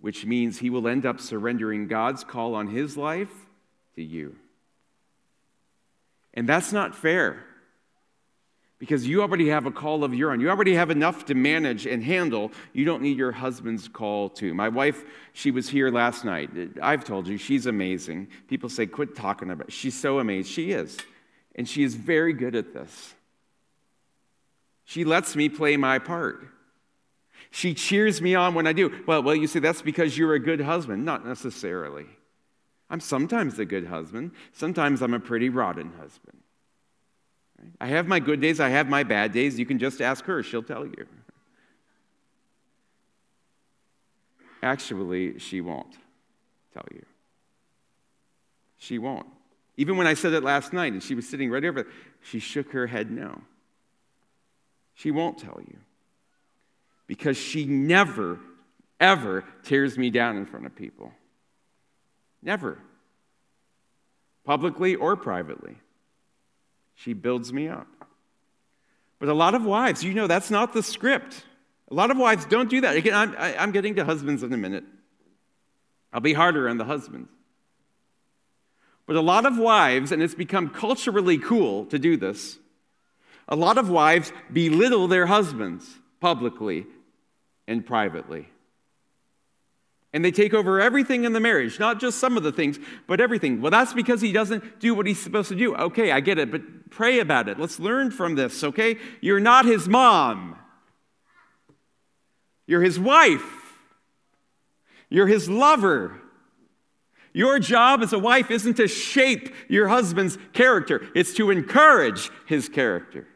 which 0.00 0.24
means 0.24 0.60
he 0.60 0.70
will 0.70 0.86
end 0.86 1.04
up 1.04 1.18
surrendering 1.18 1.88
God's 1.88 2.22
call 2.22 2.54
on 2.54 2.68
his 2.68 2.96
life 2.96 3.32
to 3.96 4.02
you. 4.02 4.36
And 6.34 6.48
that's 6.48 6.72
not 6.72 6.94
fair 6.94 7.44
because 8.78 9.06
you 9.06 9.22
already 9.22 9.48
have 9.48 9.66
a 9.66 9.70
call 9.70 10.04
of 10.04 10.14
your 10.14 10.32
own. 10.32 10.40
You 10.40 10.50
already 10.50 10.74
have 10.74 10.90
enough 10.90 11.24
to 11.26 11.34
manage 11.34 11.86
and 11.86 12.02
handle. 12.02 12.52
You 12.72 12.84
don't 12.84 13.02
need 13.02 13.16
your 13.16 13.32
husband's 13.32 13.88
call 13.88 14.28
too. 14.28 14.52
My 14.52 14.68
wife, 14.68 15.04
she 15.32 15.50
was 15.50 15.68
here 15.68 15.90
last 15.90 16.24
night. 16.24 16.50
I've 16.82 17.04
told 17.04 17.26
you, 17.26 17.38
she's 17.38 17.66
amazing. 17.66 18.28
People 18.48 18.68
say, 18.68 18.86
quit 18.86 19.16
talking 19.16 19.50
about 19.50 19.68
it. 19.68 19.72
She's 19.72 19.98
so 19.98 20.18
amazing. 20.18 20.52
She 20.52 20.72
is. 20.72 20.98
And 21.54 21.66
she 21.66 21.82
is 21.82 21.94
very 21.94 22.34
good 22.34 22.54
at 22.54 22.74
this. 22.74 23.14
She 24.84 25.04
lets 25.04 25.34
me 25.34 25.48
play 25.48 25.76
my 25.76 25.98
part. 25.98 26.46
She 27.50 27.72
cheers 27.72 28.20
me 28.20 28.34
on 28.34 28.54
when 28.54 28.66
I 28.66 28.74
do. 28.74 29.02
Well, 29.06 29.22
well, 29.22 29.34
you 29.34 29.46
say 29.46 29.60
that's 29.60 29.80
because 29.80 30.18
you're 30.18 30.34
a 30.34 30.38
good 30.38 30.60
husband. 30.60 31.04
Not 31.04 31.26
necessarily. 31.26 32.04
I'm 32.90 33.00
sometimes 33.00 33.58
a 33.58 33.64
good 33.64 33.86
husband. 33.86 34.32
Sometimes 34.52 35.00
I'm 35.00 35.14
a 35.14 35.20
pretty 35.20 35.48
rotten 35.48 35.92
husband. 35.98 36.38
I 37.80 37.86
have 37.88 38.06
my 38.06 38.20
good 38.20 38.40
days, 38.40 38.60
I 38.60 38.68
have 38.68 38.88
my 38.88 39.02
bad 39.02 39.32
days. 39.32 39.58
You 39.58 39.66
can 39.66 39.78
just 39.78 40.00
ask 40.00 40.24
her, 40.24 40.42
she'll 40.42 40.62
tell 40.62 40.86
you. 40.86 41.06
Actually, 44.62 45.38
she 45.38 45.60
won't 45.60 45.94
tell 46.72 46.86
you. 46.92 47.04
She 48.78 48.98
won't. 48.98 49.26
Even 49.76 49.96
when 49.96 50.06
I 50.06 50.14
said 50.14 50.32
it 50.32 50.42
last 50.42 50.72
night 50.72 50.92
and 50.92 51.02
she 51.02 51.14
was 51.14 51.28
sitting 51.28 51.50
right 51.50 51.64
over, 51.64 51.82
there, 51.82 51.92
she 52.22 52.38
shook 52.38 52.72
her 52.72 52.86
head 52.86 53.10
no. 53.10 53.42
She 54.94 55.10
won't 55.10 55.38
tell 55.38 55.60
you. 55.66 55.76
Because 57.06 57.36
she 57.36 57.66
never, 57.66 58.40
ever 58.98 59.44
tears 59.62 59.96
me 59.98 60.10
down 60.10 60.36
in 60.36 60.46
front 60.46 60.66
of 60.66 60.74
people. 60.74 61.12
Never. 62.42 62.78
Publicly 64.44 64.94
or 64.94 65.16
privately. 65.16 65.76
She 66.96 67.12
builds 67.12 67.52
me 67.52 67.68
up. 67.68 67.86
But 69.18 69.28
a 69.28 69.34
lot 69.34 69.54
of 69.54 69.64
wives, 69.64 70.02
you 70.02 70.12
know, 70.12 70.26
that's 70.26 70.50
not 70.50 70.72
the 70.74 70.82
script. 70.82 71.44
A 71.90 71.94
lot 71.94 72.10
of 72.10 72.18
wives 72.18 72.44
don't 72.46 72.68
do 72.68 72.80
that. 72.80 72.96
Again, 72.96 73.14
I'm, 73.14 73.34
I, 73.38 73.54
i 73.54 73.62
am 73.62 73.70
getting 73.70 73.94
to 73.94 74.04
husbands 74.04 74.42
in 74.42 74.52
a 74.52 74.56
minute. 74.56 74.84
I'll 76.12 76.20
be 76.20 76.32
harder 76.32 76.68
on 76.68 76.78
the 76.78 76.84
husbands. 76.84 77.30
But 79.06 79.16
a 79.16 79.20
lot 79.20 79.46
of 79.46 79.56
wives, 79.56 80.10
and 80.10 80.22
it's 80.22 80.34
become 80.34 80.68
culturally 80.68 81.38
cool 81.38 81.86
to 81.86 81.98
do 81.98 82.16
this, 82.16 82.58
a 83.46 83.54
lot 83.54 83.78
of 83.78 83.88
wives 83.88 84.32
belittle 84.52 85.06
their 85.06 85.26
husbands 85.26 85.98
publicly 86.20 86.86
and 87.68 87.86
privately 87.86 88.48
and 90.16 90.24
they 90.24 90.30
take 90.30 90.54
over 90.54 90.80
everything 90.80 91.24
in 91.24 91.34
the 91.34 91.40
marriage, 91.40 91.78
not 91.78 92.00
just 92.00 92.18
some 92.18 92.38
of 92.38 92.42
the 92.42 92.50
things, 92.50 92.78
but 93.06 93.20
everything. 93.20 93.60
Well, 93.60 93.70
that's 93.70 93.92
because 93.92 94.22
he 94.22 94.32
doesn't 94.32 94.80
do 94.80 94.94
what 94.94 95.06
he's 95.06 95.20
supposed 95.20 95.50
to 95.50 95.54
do. 95.54 95.76
Okay, 95.76 96.10
I 96.10 96.20
get 96.20 96.38
it, 96.38 96.50
but 96.50 96.88
pray 96.88 97.20
about 97.20 97.50
it. 97.50 97.60
Let's 97.60 97.78
learn 97.78 98.10
from 98.10 98.34
this, 98.34 98.64
okay? 98.64 98.96
You're 99.20 99.40
not 99.40 99.66
his 99.66 99.86
mom. 99.86 100.56
You're 102.66 102.80
his 102.80 102.98
wife. 102.98 103.76
You're 105.10 105.26
his 105.26 105.50
lover. 105.50 106.18
Your 107.34 107.58
job 107.58 108.00
as 108.00 108.14
a 108.14 108.18
wife 108.18 108.50
isn't 108.50 108.78
to 108.78 108.88
shape 108.88 109.54
your 109.68 109.88
husband's 109.88 110.38
character, 110.54 111.06
it's 111.14 111.34
to 111.34 111.50
encourage 111.50 112.30
his 112.46 112.70
character. 112.70 113.28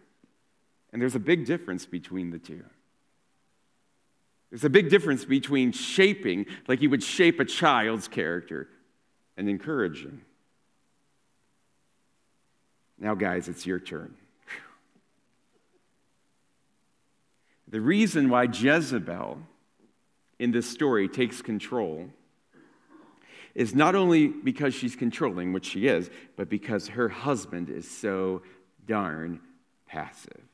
And 0.94 1.02
there's 1.02 1.14
a 1.14 1.20
big 1.20 1.44
difference 1.44 1.84
between 1.84 2.30
the 2.30 2.38
two. 2.38 2.64
There's 4.50 4.64
a 4.64 4.70
big 4.70 4.90
difference 4.90 5.24
between 5.24 5.72
shaping, 5.72 6.46
like 6.66 6.82
you 6.82 6.90
would 6.90 7.02
shape 7.02 7.38
a 7.38 7.44
child's 7.44 8.08
character, 8.08 8.68
and 9.36 9.48
encouraging. 9.48 10.22
Now, 12.98 13.14
guys, 13.14 13.48
it's 13.48 13.64
your 13.64 13.78
turn. 13.78 14.14
The 17.68 17.80
reason 17.80 18.28
why 18.28 18.44
Jezebel 18.44 19.38
in 20.40 20.50
this 20.50 20.68
story 20.68 21.08
takes 21.08 21.40
control 21.40 22.08
is 23.54 23.74
not 23.74 23.94
only 23.94 24.26
because 24.28 24.74
she's 24.74 24.96
controlling, 24.96 25.52
which 25.52 25.66
she 25.66 25.86
is, 25.86 26.10
but 26.36 26.48
because 26.48 26.88
her 26.88 27.08
husband 27.08 27.70
is 27.70 27.88
so 27.88 28.42
darn 28.86 29.40
passive. 29.86 30.49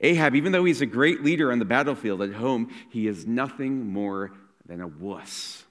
Ahab, 0.00 0.34
even 0.34 0.52
though 0.52 0.64
he's 0.64 0.82
a 0.82 0.86
great 0.86 1.24
leader 1.24 1.50
on 1.50 1.58
the 1.58 1.64
battlefield 1.64 2.22
at 2.22 2.32
home, 2.32 2.70
he 2.90 3.06
is 3.06 3.26
nothing 3.26 3.86
more 3.86 4.32
than 4.66 4.80
a 4.80 4.86
wuss. 4.86 5.64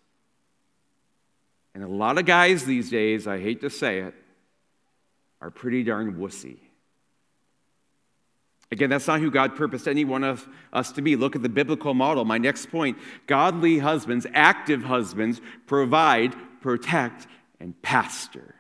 And 1.76 1.84
a 1.84 1.88
lot 1.88 2.18
of 2.18 2.26
guys 2.26 2.66
these 2.66 2.90
days, 2.90 3.28
I 3.28 3.40
hate 3.40 3.62
to 3.62 3.70
say 3.70 4.00
it, 4.00 4.16
are 5.42 5.52
pretty 5.52 5.84
darn 5.84 6.16
wussy. 6.16 6.58
Again, 8.72 8.90
that's 8.90 9.08
not 9.08 9.20
who 9.20 9.30
God 9.30 9.56
purposed 9.56 9.88
any 9.88 10.06
one 10.06 10.24
of 10.24 10.48
us 10.74 10.92
to 10.94 11.02
be. 11.02 11.16
Look 11.16 11.36
at 11.36 11.44
the 11.44 11.50
biblical 11.50 11.94
model. 11.94 12.26
My 12.26 12.40
next 12.40 12.72
point 12.72 12.98
godly 13.28 13.78
husbands, 13.78 14.26
active 14.34 14.84
husbands, 14.84 15.40
provide, 15.68 16.34
protect, 16.62 17.28
and 17.60 17.80
pastor. 17.84 18.55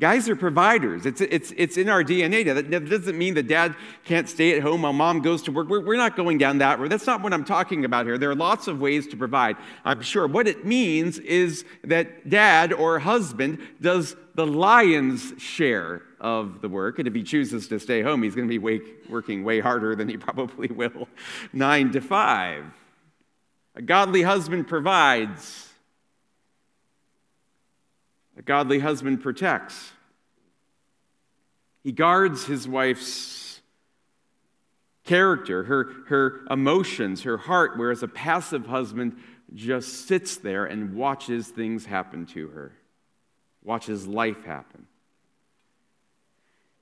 Guys 0.00 0.30
are 0.30 0.36
providers. 0.36 1.04
It's, 1.04 1.20
it's, 1.20 1.52
it's 1.58 1.76
in 1.76 1.90
our 1.90 2.02
DNA. 2.02 2.42
That 2.70 2.88
doesn't 2.88 3.18
mean 3.18 3.34
that 3.34 3.46
dad 3.46 3.76
can't 4.04 4.30
stay 4.30 4.56
at 4.56 4.62
home 4.62 4.80
while 4.80 4.94
mom 4.94 5.20
goes 5.20 5.42
to 5.42 5.52
work. 5.52 5.68
We're, 5.68 5.84
we're 5.84 5.98
not 5.98 6.16
going 6.16 6.38
down 6.38 6.58
that 6.58 6.78
road. 6.78 6.90
That's 6.90 7.06
not 7.06 7.20
what 7.20 7.34
I'm 7.34 7.44
talking 7.44 7.84
about 7.84 8.06
here. 8.06 8.16
There 8.16 8.30
are 8.30 8.34
lots 8.34 8.66
of 8.66 8.80
ways 8.80 9.06
to 9.08 9.16
provide, 9.18 9.58
I'm 9.84 10.00
sure. 10.00 10.26
What 10.26 10.48
it 10.48 10.64
means 10.64 11.18
is 11.18 11.66
that 11.84 12.30
dad 12.30 12.72
or 12.72 12.98
husband 12.98 13.58
does 13.82 14.16
the 14.34 14.46
lion's 14.46 15.34
share 15.36 16.00
of 16.18 16.62
the 16.62 16.68
work. 16.70 16.98
And 16.98 17.06
if 17.06 17.14
he 17.14 17.22
chooses 17.22 17.68
to 17.68 17.78
stay 17.78 18.00
home, 18.00 18.22
he's 18.22 18.34
going 18.34 18.48
to 18.48 18.52
be 18.52 18.58
way, 18.58 18.80
working 19.10 19.44
way 19.44 19.60
harder 19.60 19.94
than 19.94 20.08
he 20.08 20.16
probably 20.16 20.68
will, 20.74 21.08
nine 21.52 21.92
to 21.92 22.00
five. 22.00 22.64
A 23.74 23.82
godly 23.82 24.22
husband 24.22 24.66
provides. 24.66 25.69
A 28.36 28.42
godly 28.42 28.78
husband 28.78 29.22
protects. 29.22 29.92
He 31.82 31.92
guards 31.92 32.44
his 32.44 32.68
wife's 32.68 33.60
character, 35.04 35.64
her, 35.64 35.92
her 36.08 36.40
emotions, 36.50 37.22
her 37.22 37.36
heart, 37.36 37.76
whereas 37.76 38.02
a 38.02 38.08
passive 38.08 38.66
husband 38.66 39.16
just 39.54 40.06
sits 40.06 40.36
there 40.36 40.66
and 40.66 40.94
watches 40.94 41.48
things 41.48 41.86
happen 41.86 42.26
to 42.26 42.48
her, 42.48 42.72
watches 43.64 44.06
life 44.06 44.44
happen. 44.44 44.86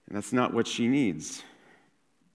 And 0.06 0.16
that's 0.16 0.32
not 0.32 0.52
what 0.52 0.66
she 0.66 0.88
needs. 0.88 1.42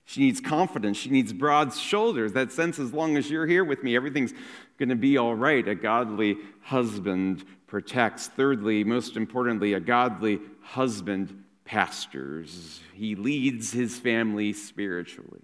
She 0.05 0.21
needs 0.21 0.41
confidence. 0.41 0.97
She 0.97 1.09
needs 1.09 1.31
broad 1.33 1.73
shoulders. 1.73 2.33
That 2.33 2.51
sense, 2.51 2.77
as 2.77 2.93
long 2.93 3.17
as 3.17 3.29
you're 3.29 3.47
here 3.47 3.63
with 3.63 3.83
me, 3.83 3.95
everything's 3.95 4.33
going 4.77 4.89
to 4.89 4.95
be 4.95 5.17
all 5.17 5.33
right. 5.33 5.67
A 5.67 5.75
godly 5.75 6.37
husband 6.61 7.45
protects. 7.73 8.27
Thirdly, 8.27 8.83
most 8.83 9.17
importantly, 9.17 9.73
a 9.73 9.79
godly 9.79 10.39
husband 10.61 11.43
pastors. 11.65 12.81
He 12.93 13.15
leads 13.15 13.71
his 13.71 13.97
family 13.97 14.53
spiritually. 14.53 15.41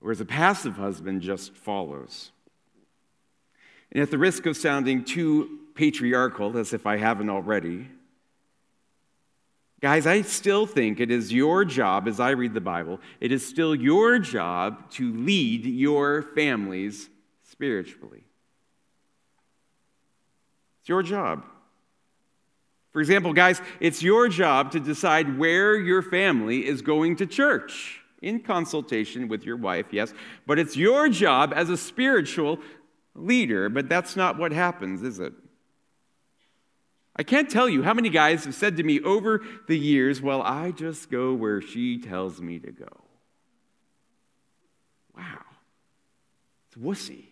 Whereas 0.00 0.20
a 0.20 0.26
passive 0.26 0.76
husband 0.76 1.22
just 1.22 1.54
follows. 1.54 2.30
And 3.90 4.02
at 4.02 4.10
the 4.10 4.18
risk 4.18 4.44
of 4.44 4.54
sounding 4.54 5.02
too 5.02 5.60
patriarchal, 5.74 6.58
as 6.58 6.74
if 6.74 6.86
I 6.86 6.98
haven't 6.98 7.30
already, 7.30 7.88
Guys, 9.80 10.06
I 10.06 10.22
still 10.22 10.64
think 10.66 10.98
it 10.98 11.10
is 11.10 11.30
your 11.30 11.64
job, 11.64 12.08
as 12.08 12.18
I 12.18 12.30
read 12.30 12.54
the 12.54 12.60
Bible, 12.60 13.00
it 13.20 13.32
is 13.32 13.46
still 13.46 13.74
your 13.74 14.18
job 14.18 14.90
to 14.92 15.12
lead 15.12 15.66
your 15.66 16.22
families 16.22 17.10
spiritually. 17.42 18.24
It's 20.84 20.90
your 20.90 21.02
job. 21.02 21.46
For 22.92 23.00
example, 23.00 23.32
guys, 23.32 23.58
it's 23.80 24.02
your 24.02 24.28
job 24.28 24.70
to 24.72 24.80
decide 24.80 25.38
where 25.38 25.78
your 25.78 26.02
family 26.02 26.66
is 26.66 26.82
going 26.82 27.16
to 27.16 27.26
church 27.26 28.02
in 28.20 28.40
consultation 28.40 29.26
with 29.26 29.46
your 29.46 29.56
wife, 29.56 29.86
yes, 29.92 30.12
but 30.46 30.58
it's 30.58 30.76
your 30.76 31.08
job 31.08 31.54
as 31.56 31.70
a 31.70 31.78
spiritual 31.78 32.58
leader. 33.14 33.70
But 33.70 33.88
that's 33.88 34.14
not 34.14 34.38
what 34.38 34.52
happens, 34.52 35.02
is 35.02 35.20
it? 35.20 35.32
I 37.16 37.22
can't 37.22 37.48
tell 37.48 37.66
you 37.66 37.82
how 37.82 37.94
many 37.94 38.10
guys 38.10 38.44
have 38.44 38.54
said 38.54 38.76
to 38.76 38.82
me 38.82 39.00
over 39.00 39.40
the 39.66 39.78
years, 39.78 40.20
Well, 40.20 40.42
I 40.42 40.70
just 40.70 41.10
go 41.10 41.32
where 41.32 41.62
she 41.62 41.98
tells 41.98 42.42
me 42.42 42.58
to 42.58 42.70
go. 42.70 43.04
Wow. 45.16 45.40
It's 46.68 46.76
wussy. 46.76 47.28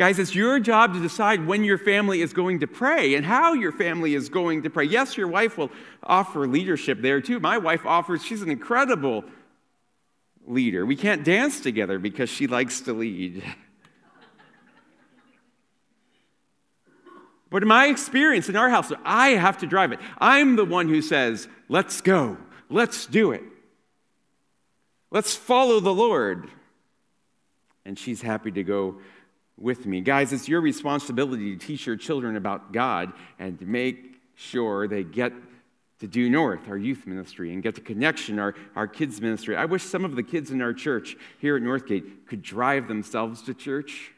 Guys, 0.00 0.18
it's 0.18 0.34
your 0.34 0.58
job 0.58 0.94
to 0.94 1.02
decide 1.02 1.46
when 1.46 1.62
your 1.62 1.76
family 1.76 2.22
is 2.22 2.32
going 2.32 2.60
to 2.60 2.66
pray 2.66 3.16
and 3.16 3.26
how 3.26 3.52
your 3.52 3.70
family 3.70 4.14
is 4.14 4.30
going 4.30 4.62
to 4.62 4.70
pray. 4.70 4.86
Yes, 4.86 5.14
your 5.14 5.28
wife 5.28 5.58
will 5.58 5.70
offer 6.02 6.48
leadership 6.48 7.02
there 7.02 7.20
too. 7.20 7.38
My 7.38 7.58
wife 7.58 7.84
offers, 7.84 8.24
she's 8.24 8.40
an 8.40 8.50
incredible 8.50 9.26
leader. 10.46 10.86
We 10.86 10.96
can't 10.96 11.22
dance 11.22 11.60
together 11.60 11.98
because 11.98 12.30
she 12.30 12.46
likes 12.46 12.80
to 12.82 12.94
lead. 12.94 13.44
But 17.50 17.62
in 17.62 17.68
my 17.68 17.88
experience 17.88 18.48
in 18.48 18.54
our 18.54 18.70
house, 18.70 18.92
I 19.04 19.30
have 19.30 19.58
to 19.58 19.66
drive 19.66 19.90
it. 19.90 19.98
I'm 20.18 20.54
the 20.54 20.64
one 20.64 20.88
who 20.88 21.02
says, 21.02 21.48
let's 21.68 22.00
go, 22.00 22.38
let's 22.70 23.06
do 23.06 23.32
it. 23.32 23.42
Let's 25.10 25.34
follow 25.34 25.80
the 25.80 25.92
Lord. 25.92 26.48
And 27.84 27.98
she's 27.98 28.22
happy 28.22 28.52
to 28.52 28.62
go 28.62 29.00
with 29.60 29.84
me. 29.86 30.00
Guys, 30.00 30.32
it's 30.32 30.48
your 30.48 30.60
responsibility 30.62 31.54
to 31.54 31.66
teach 31.66 31.86
your 31.86 31.96
children 31.96 32.36
about 32.36 32.72
God 32.72 33.12
and 33.38 33.58
to 33.58 33.66
make 33.66 34.20
sure 34.34 34.88
they 34.88 35.04
get 35.04 35.32
to 36.00 36.06
Due 36.06 36.30
North, 36.30 36.66
our 36.68 36.78
youth 36.78 37.06
ministry, 37.06 37.52
and 37.52 37.62
get 37.62 37.74
to 37.74 37.82
Connection, 37.82 38.38
our, 38.38 38.54
our 38.74 38.88
kids 38.88 39.20
ministry. 39.20 39.54
I 39.54 39.66
wish 39.66 39.82
some 39.82 40.04
of 40.04 40.16
the 40.16 40.22
kids 40.22 40.50
in 40.50 40.62
our 40.62 40.72
church 40.72 41.14
here 41.38 41.56
at 41.56 41.62
Northgate 41.62 42.26
could 42.26 42.40
drive 42.40 42.88
themselves 42.88 43.42
to 43.42 43.54
church 43.54 44.12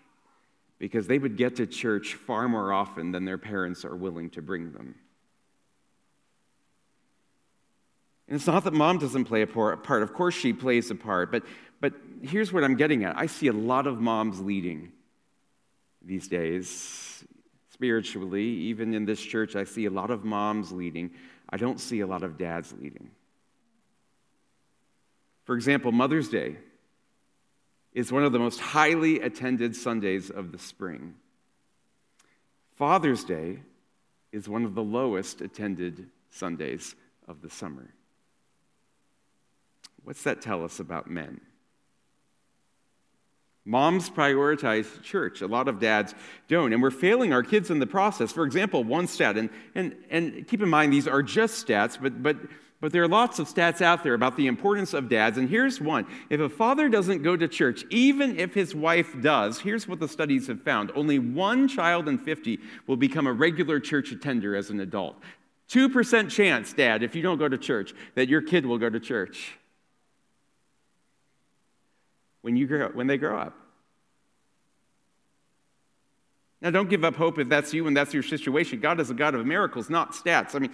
because 0.78 1.08
they 1.08 1.18
would 1.18 1.36
get 1.36 1.56
to 1.56 1.66
church 1.66 2.14
far 2.14 2.48
more 2.48 2.72
often 2.72 3.10
than 3.10 3.24
their 3.24 3.38
parents 3.38 3.84
are 3.84 3.96
willing 3.96 4.30
to 4.30 4.42
bring 4.42 4.72
them. 4.72 4.94
And 8.28 8.36
it's 8.36 8.46
not 8.46 8.62
that 8.64 8.72
mom 8.72 8.98
doesn't 8.98 9.24
play 9.24 9.42
a 9.42 9.46
part. 9.46 10.02
Of 10.02 10.14
course, 10.14 10.34
she 10.34 10.52
plays 10.52 10.90
a 10.90 10.94
part. 10.94 11.32
But, 11.32 11.42
but 11.80 11.94
here's 12.22 12.52
what 12.52 12.62
I'm 12.62 12.76
getting 12.76 13.04
at 13.04 13.18
I 13.18 13.26
see 13.26 13.48
a 13.48 13.52
lot 13.52 13.88
of 13.88 14.00
moms 14.00 14.40
leading 14.40 14.92
these 16.04 16.28
days, 16.28 17.24
spiritually. 17.70 18.44
Even 18.44 18.94
in 18.94 19.04
this 19.04 19.20
church, 19.20 19.56
I 19.56 19.64
see 19.64 19.86
a 19.86 19.90
lot 19.90 20.10
of 20.10 20.24
moms 20.24 20.72
leading. 20.72 21.10
I 21.48 21.56
don't 21.56 21.80
see 21.80 22.00
a 22.00 22.06
lot 22.06 22.22
of 22.22 22.38
dads 22.38 22.72
leading. 22.80 23.10
For 25.44 25.54
example, 25.56 25.92
Mother's 25.92 26.28
Day 26.28 26.56
is 27.92 28.12
one 28.12 28.24
of 28.24 28.32
the 28.32 28.38
most 28.38 28.60
highly 28.60 29.20
attended 29.20 29.76
Sundays 29.76 30.30
of 30.30 30.52
the 30.52 30.58
spring. 30.58 31.14
Father's 32.76 33.24
Day 33.24 33.58
is 34.30 34.48
one 34.48 34.64
of 34.64 34.74
the 34.74 34.82
lowest 34.82 35.40
attended 35.40 36.06
Sundays 36.30 36.94
of 37.28 37.42
the 37.42 37.50
summer. 37.50 37.92
What's 40.04 40.22
that 40.22 40.40
tell 40.40 40.64
us 40.64 40.80
about 40.80 41.10
men? 41.10 41.40
Moms 43.64 44.10
prioritize 44.10 45.02
church. 45.02 45.40
A 45.40 45.46
lot 45.46 45.68
of 45.68 45.78
dads 45.78 46.14
don't. 46.48 46.72
And 46.72 46.82
we're 46.82 46.90
failing 46.90 47.32
our 47.32 47.42
kids 47.42 47.70
in 47.70 47.78
the 47.78 47.86
process. 47.86 48.32
For 48.32 48.44
example, 48.44 48.82
one 48.82 49.06
stat, 49.06 49.36
and, 49.36 49.50
and, 49.74 49.94
and 50.10 50.46
keep 50.48 50.62
in 50.62 50.68
mind 50.68 50.92
these 50.92 51.06
are 51.06 51.22
just 51.22 51.64
stats, 51.66 52.00
but, 52.00 52.22
but 52.22 52.36
but 52.82 52.92
there 52.92 53.04
are 53.04 53.08
lots 53.08 53.38
of 53.38 53.48
stats 53.48 53.80
out 53.80 54.02
there 54.02 54.14
about 54.14 54.36
the 54.36 54.48
importance 54.48 54.92
of 54.92 55.08
dads, 55.08 55.38
and 55.38 55.48
here's 55.48 55.80
one. 55.80 56.04
If 56.30 56.40
a 56.40 56.48
father 56.48 56.88
doesn't 56.88 57.22
go 57.22 57.36
to 57.36 57.46
church, 57.46 57.84
even 57.90 58.40
if 58.40 58.54
his 58.54 58.74
wife 58.74 59.14
does, 59.22 59.60
here's 59.60 59.86
what 59.86 60.00
the 60.00 60.08
studies 60.08 60.48
have 60.48 60.62
found 60.62 60.90
only 60.96 61.20
one 61.20 61.68
child 61.68 62.08
in 62.08 62.18
50 62.18 62.58
will 62.88 62.96
become 62.96 63.28
a 63.28 63.32
regular 63.32 63.78
church 63.78 64.10
attender 64.10 64.56
as 64.56 64.70
an 64.70 64.80
adult. 64.80 65.14
2% 65.68 66.28
chance, 66.28 66.72
Dad, 66.72 67.04
if 67.04 67.14
you 67.14 67.22
don't 67.22 67.38
go 67.38 67.48
to 67.48 67.56
church, 67.56 67.94
that 68.16 68.28
your 68.28 68.42
kid 68.42 68.66
will 68.66 68.78
go 68.78 68.90
to 68.90 68.98
church 68.98 69.56
when, 72.42 72.56
you 72.56 72.66
grow, 72.66 72.88
when 72.88 73.06
they 73.06 73.16
grow 73.16 73.38
up. 73.38 73.56
Now, 76.60 76.70
don't 76.70 76.88
give 76.88 77.02
up 77.02 77.16
hope 77.16 77.38
if 77.38 77.48
that's 77.48 77.74
you 77.74 77.88
and 77.88 77.96
that's 77.96 78.14
your 78.14 78.22
situation. 78.22 78.78
God 78.78 79.00
is 79.00 79.10
a 79.10 79.14
God 79.14 79.34
of 79.34 79.44
miracles, 79.44 79.90
not 79.90 80.12
stats. 80.12 80.54
I 80.54 80.60
mean, 80.60 80.70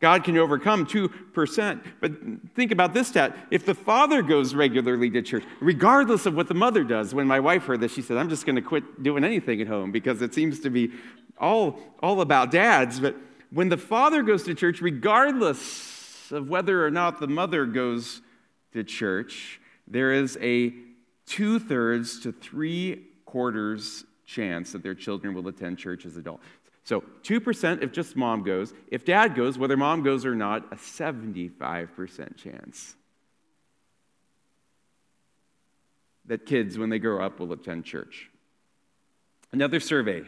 God 0.00 0.24
can 0.24 0.36
overcome 0.38 0.86
2%. 0.86 1.84
But 2.00 2.12
think 2.54 2.70
about 2.70 2.94
this 2.94 3.08
stat. 3.08 3.36
If 3.50 3.66
the 3.66 3.74
father 3.74 4.22
goes 4.22 4.54
regularly 4.54 5.10
to 5.10 5.22
church, 5.22 5.44
regardless 5.60 6.24
of 6.24 6.34
what 6.34 6.48
the 6.48 6.54
mother 6.54 6.84
does, 6.84 7.14
when 7.14 7.26
my 7.26 7.40
wife 7.40 7.64
heard 7.64 7.80
this, 7.80 7.92
she 7.92 8.02
said, 8.02 8.16
I'm 8.16 8.28
just 8.28 8.46
going 8.46 8.56
to 8.56 8.62
quit 8.62 9.02
doing 9.02 9.24
anything 9.24 9.60
at 9.60 9.68
home 9.68 9.92
because 9.92 10.22
it 10.22 10.32
seems 10.32 10.60
to 10.60 10.70
be 10.70 10.92
all, 11.38 11.78
all 12.02 12.22
about 12.22 12.50
dads. 12.50 13.00
But 13.00 13.16
when 13.50 13.68
the 13.68 13.78
father 13.78 14.22
goes 14.22 14.44
to 14.44 14.54
church, 14.54 14.80
regardless 14.80 16.30
of 16.30 16.48
whether 16.48 16.84
or 16.84 16.90
not 16.90 17.20
the 17.20 17.28
mother 17.28 17.64
goes 17.64 18.20
to 18.72 18.84
church, 18.84 19.60
there 19.86 20.12
is 20.12 20.38
a 20.40 20.72
two 21.26 21.58
thirds 21.58 22.20
to 22.20 22.32
three 22.32 23.06
quarters 23.24 24.04
chance 24.26 24.72
that 24.72 24.82
their 24.82 24.94
children 24.94 25.34
will 25.34 25.46
attend 25.48 25.78
church 25.78 26.04
as 26.04 26.16
adults. 26.16 26.44
So 26.84 27.02
2% 27.24 27.82
if 27.82 27.92
just 27.92 28.14
mom 28.16 28.42
goes. 28.42 28.72
If 28.88 29.04
dad 29.04 29.34
goes, 29.34 29.58
whether 29.58 29.76
mom 29.76 30.02
goes 30.02 30.24
or 30.24 30.34
not, 30.34 30.72
a 30.72 30.76
75% 30.76 32.36
chance 32.36 32.94
that 36.26 36.46
kids, 36.46 36.76
when 36.76 36.90
they 36.90 36.98
grow 36.98 37.24
up, 37.24 37.38
will 37.40 37.52
attend 37.52 37.84
church. 37.84 38.30
Another 39.52 39.80
survey 39.80 40.22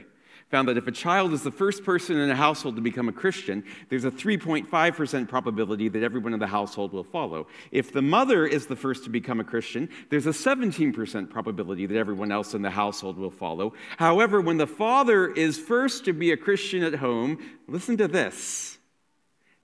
found 0.50 0.68
that 0.68 0.78
if 0.78 0.86
a 0.86 0.92
child 0.92 1.32
is 1.32 1.42
the 1.42 1.50
first 1.50 1.84
person 1.84 2.16
in 2.16 2.30
a 2.30 2.36
household 2.36 2.76
to 2.76 2.82
become 2.82 3.08
a 3.08 3.12
Christian, 3.12 3.62
there's 3.90 4.04
a 4.04 4.10
3.5% 4.10 5.28
probability 5.28 5.88
that 5.88 6.02
everyone 6.02 6.32
in 6.32 6.40
the 6.40 6.46
household 6.46 6.92
will 6.92 7.04
follow. 7.04 7.46
If 7.70 7.92
the 7.92 8.02
mother 8.02 8.46
is 8.46 8.66
the 8.66 8.76
first 8.76 9.04
to 9.04 9.10
become 9.10 9.40
a 9.40 9.44
Christian, 9.44 9.90
there's 10.08 10.26
a 10.26 10.30
17% 10.30 11.28
probability 11.28 11.86
that 11.86 11.96
everyone 11.96 12.32
else 12.32 12.54
in 12.54 12.62
the 12.62 12.70
household 12.70 13.18
will 13.18 13.30
follow. 13.30 13.74
However, 13.98 14.40
when 14.40 14.56
the 14.56 14.66
father 14.66 15.30
is 15.30 15.58
first 15.58 16.06
to 16.06 16.14
be 16.14 16.32
a 16.32 16.36
Christian 16.36 16.82
at 16.82 16.94
home, 16.94 17.38
listen 17.66 17.98
to 17.98 18.08
this. 18.08 18.78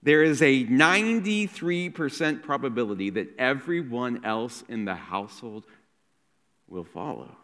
There 0.02 0.22
is 0.22 0.42
a 0.42 0.66
93% 0.66 2.42
probability 2.42 3.08
that 3.10 3.34
everyone 3.38 4.22
else 4.22 4.62
in 4.68 4.84
the 4.84 4.94
household 4.94 5.64
will 6.68 6.84
follow. 6.84 7.34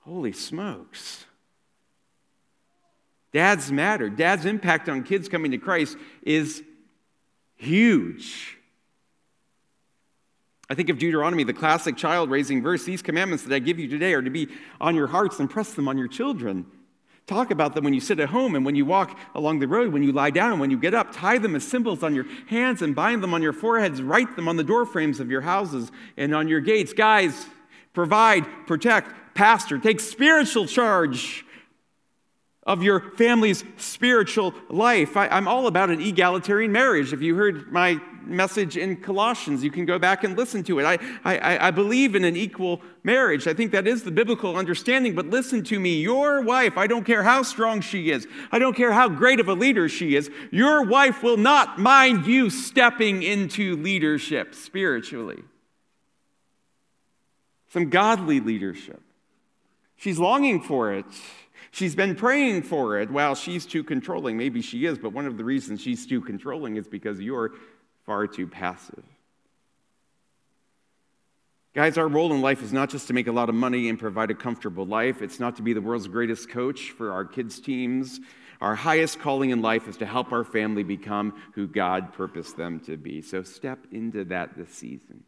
Holy 0.00 0.32
smokes. 0.32 1.24
Dads 3.34 3.72
matter. 3.72 4.08
Dad's 4.08 4.46
impact 4.46 4.88
on 4.88 5.02
kids 5.02 5.28
coming 5.28 5.50
to 5.50 5.58
Christ 5.58 5.98
is 6.22 6.62
huge. 7.56 8.56
I 10.70 10.74
think 10.74 10.88
of 10.88 10.98
Deuteronomy, 10.98 11.42
the 11.42 11.52
classic 11.52 11.96
child 11.96 12.30
raising 12.30 12.62
verse. 12.62 12.84
These 12.84 13.02
commandments 13.02 13.42
that 13.42 13.52
I 13.52 13.58
give 13.58 13.80
you 13.80 13.88
today 13.88 14.14
are 14.14 14.22
to 14.22 14.30
be 14.30 14.48
on 14.80 14.94
your 14.94 15.08
hearts 15.08 15.40
and 15.40 15.50
press 15.50 15.74
them 15.74 15.88
on 15.88 15.98
your 15.98 16.06
children. 16.06 16.64
Talk 17.26 17.50
about 17.50 17.74
them 17.74 17.82
when 17.82 17.92
you 17.92 18.00
sit 18.00 18.20
at 18.20 18.28
home 18.28 18.54
and 18.54 18.64
when 18.64 18.76
you 18.76 18.84
walk 18.84 19.18
along 19.34 19.58
the 19.58 19.66
road, 19.66 19.92
when 19.92 20.04
you 20.04 20.12
lie 20.12 20.30
down, 20.30 20.60
when 20.60 20.70
you 20.70 20.78
get 20.78 20.94
up. 20.94 21.08
Tie 21.12 21.38
them 21.38 21.56
as 21.56 21.66
symbols 21.66 22.04
on 22.04 22.14
your 22.14 22.26
hands 22.46 22.82
and 22.82 22.94
bind 22.94 23.20
them 23.20 23.34
on 23.34 23.42
your 23.42 23.52
foreheads. 23.52 24.00
Write 24.00 24.36
them 24.36 24.46
on 24.46 24.56
the 24.56 24.64
doorframes 24.64 25.18
of 25.18 25.28
your 25.28 25.40
houses 25.40 25.90
and 26.16 26.32
on 26.36 26.46
your 26.46 26.60
gates. 26.60 26.92
Guys, 26.92 27.46
provide, 27.94 28.46
protect, 28.68 29.34
pastor, 29.34 29.78
take 29.78 29.98
spiritual 29.98 30.66
charge 30.66 31.43
of 32.66 32.82
your 32.82 33.00
family's 33.00 33.62
spiritual 33.76 34.54
life. 34.68 35.16
I, 35.16 35.36
am 35.36 35.46
all 35.46 35.66
about 35.66 35.90
an 35.90 36.00
egalitarian 36.00 36.72
marriage. 36.72 37.12
If 37.12 37.20
you 37.20 37.34
heard 37.34 37.70
my 37.70 38.00
message 38.26 38.78
in 38.78 38.96
Colossians, 38.96 39.62
you 39.62 39.70
can 39.70 39.84
go 39.84 39.98
back 39.98 40.24
and 40.24 40.36
listen 40.36 40.62
to 40.64 40.78
it. 40.78 40.84
I, 40.84 40.98
I, 41.24 41.68
I 41.68 41.70
believe 41.70 42.14
in 42.14 42.24
an 42.24 42.36
equal 42.36 42.80
marriage. 43.02 43.46
I 43.46 43.52
think 43.52 43.72
that 43.72 43.86
is 43.86 44.02
the 44.02 44.10
biblical 44.10 44.56
understanding. 44.56 45.14
But 45.14 45.26
listen 45.26 45.62
to 45.64 45.78
me 45.78 46.00
your 46.00 46.40
wife, 46.40 46.78
I 46.78 46.86
don't 46.86 47.04
care 47.04 47.22
how 47.22 47.42
strong 47.42 47.82
she 47.82 48.10
is, 48.10 48.26
I 48.50 48.58
don't 48.58 48.74
care 48.74 48.92
how 48.92 49.08
great 49.08 49.40
of 49.40 49.48
a 49.48 49.54
leader 49.54 49.88
she 49.88 50.16
is, 50.16 50.30
your 50.50 50.84
wife 50.84 51.22
will 51.22 51.36
not 51.36 51.78
mind 51.78 52.26
you 52.26 52.48
stepping 52.48 53.22
into 53.22 53.76
leadership 53.76 54.54
spiritually. 54.54 55.42
Some 57.68 57.90
godly 57.90 58.40
leadership. 58.40 59.02
She's 59.96 60.18
longing 60.18 60.62
for 60.62 60.92
it. 60.92 61.06
She's 61.74 61.96
been 61.96 62.14
praying 62.14 62.62
for 62.62 63.00
it. 63.00 63.10
Well, 63.10 63.34
she's 63.34 63.66
too 63.66 63.82
controlling. 63.82 64.36
Maybe 64.36 64.62
she 64.62 64.86
is, 64.86 64.96
but 64.96 65.10
one 65.10 65.26
of 65.26 65.36
the 65.36 65.42
reasons 65.42 65.80
she's 65.80 66.06
too 66.06 66.20
controlling 66.20 66.76
is 66.76 66.86
because 66.86 67.18
you're 67.18 67.50
far 68.06 68.28
too 68.28 68.46
passive. 68.46 69.02
Guys, 71.74 71.98
our 71.98 72.06
role 72.06 72.32
in 72.32 72.40
life 72.40 72.62
is 72.62 72.72
not 72.72 72.90
just 72.90 73.08
to 73.08 73.12
make 73.12 73.26
a 73.26 73.32
lot 73.32 73.48
of 73.48 73.56
money 73.56 73.88
and 73.88 73.98
provide 73.98 74.30
a 74.30 74.36
comfortable 74.36 74.86
life. 74.86 75.20
It's 75.20 75.40
not 75.40 75.56
to 75.56 75.62
be 75.62 75.72
the 75.72 75.80
world's 75.80 76.06
greatest 76.06 76.48
coach 76.48 76.92
for 76.92 77.10
our 77.10 77.24
kids' 77.24 77.58
teams. 77.58 78.20
Our 78.60 78.76
highest 78.76 79.18
calling 79.18 79.50
in 79.50 79.60
life 79.60 79.88
is 79.88 79.96
to 79.96 80.06
help 80.06 80.30
our 80.30 80.44
family 80.44 80.84
become 80.84 81.42
who 81.56 81.66
God 81.66 82.12
purposed 82.12 82.56
them 82.56 82.78
to 82.86 82.96
be. 82.96 83.20
So 83.20 83.42
step 83.42 83.80
into 83.90 84.24
that 84.26 84.56
this 84.56 84.70
season. 84.70 85.24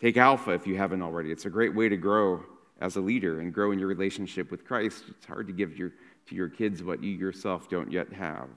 Take 0.00 0.16
Alpha 0.16 0.52
if 0.52 0.68
you 0.68 0.76
haven't 0.76 1.02
already. 1.02 1.32
It's 1.32 1.46
a 1.46 1.50
great 1.50 1.74
way 1.74 1.88
to 1.88 1.96
grow 1.96 2.44
as 2.80 2.96
a 2.96 3.00
leader 3.00 3.40
and 3.40 3.52
grow 3.52 3.72
in 3.72 3.78
your 3.78 3.88
relationship 3.88 4.50
with 4.50 4.64
Christ. 4.64 5.04
It's 5.08 5.26
hard 5.26 5.46
to 5.46 5.52
give 5.52 5.76
your, 5.76 5.92
to 6.28 6.34
your 6.34 6.48
kids 6.48 6.82
what 6.82 7.02
you 7.02 7.12
yourself 7.12 7.68
don't 7.68 7.90
yet 7.90 8.12
have. 8.12 8.48